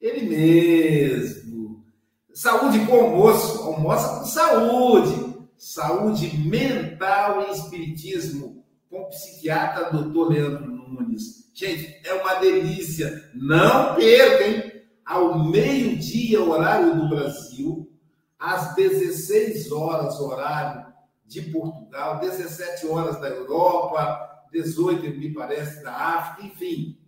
[0.00, 1.84] Ele mesmo.
[2.32, 5.27] Saúde com almoço, almoça com saúde
[5.58, 8.64] saúde mental e espiritismo.
[8.88, 11.50] com o psiquiatra doutor Leandro Nunes.
[11.52, 13.30] Gente, é uma delícia.
[13.34, 17.90] Não percam, Ao meio-dia, horário do Brasil,
[18.38, 20.86] às 16 horas, horário
[21.26, 26.98] de Portugal, 17 horas da Europa, 18, me parece, da África, enfim.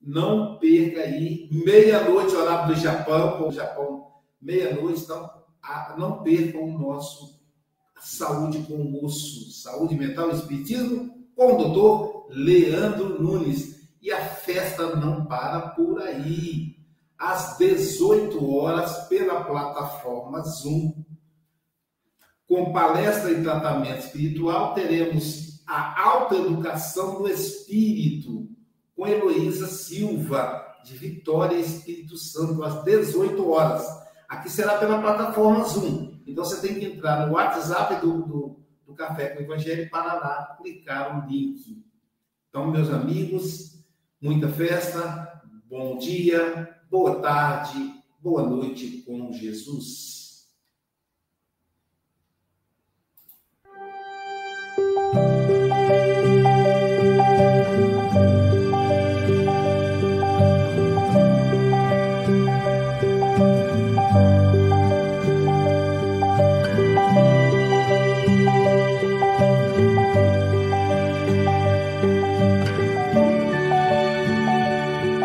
[0.00, 4.06] Não perca aí, meia-noite, horário do Japão, o Japão,
[4.40, 5.30] meia-noite, então
[5.98, 7.39] não percam o nosso
[8.00, 13.80] Saúde com Osso, Saúde Mental e Espiritismo, com o doutor Leandro Nunes.
[14.02, 16.76] E a festa não para por aí.
[17.18, 21.04] Às 18 horas, pela plataforma Zoom,
[22.48, 28.48] com palestra e tratamento espiritual, teremos a alta educação do espírito,
[28.96, 33.86] com Heloísa Silva, de Vitória Espírito Santo, às 18 horas.
[34.28, 36.09] Aqui será pela plataforma Zoom.
[36.26, 40.14] Então você tem que entrar no WhatsApp do, do, do Café com o Evangelho para
[40.14, 41.84] lá clicar no link.
[42.48, 43.84] Então, meus amigos,
[44.20, 50.19] muita festa, bom dia, boa tarde, boa noite com Jesus.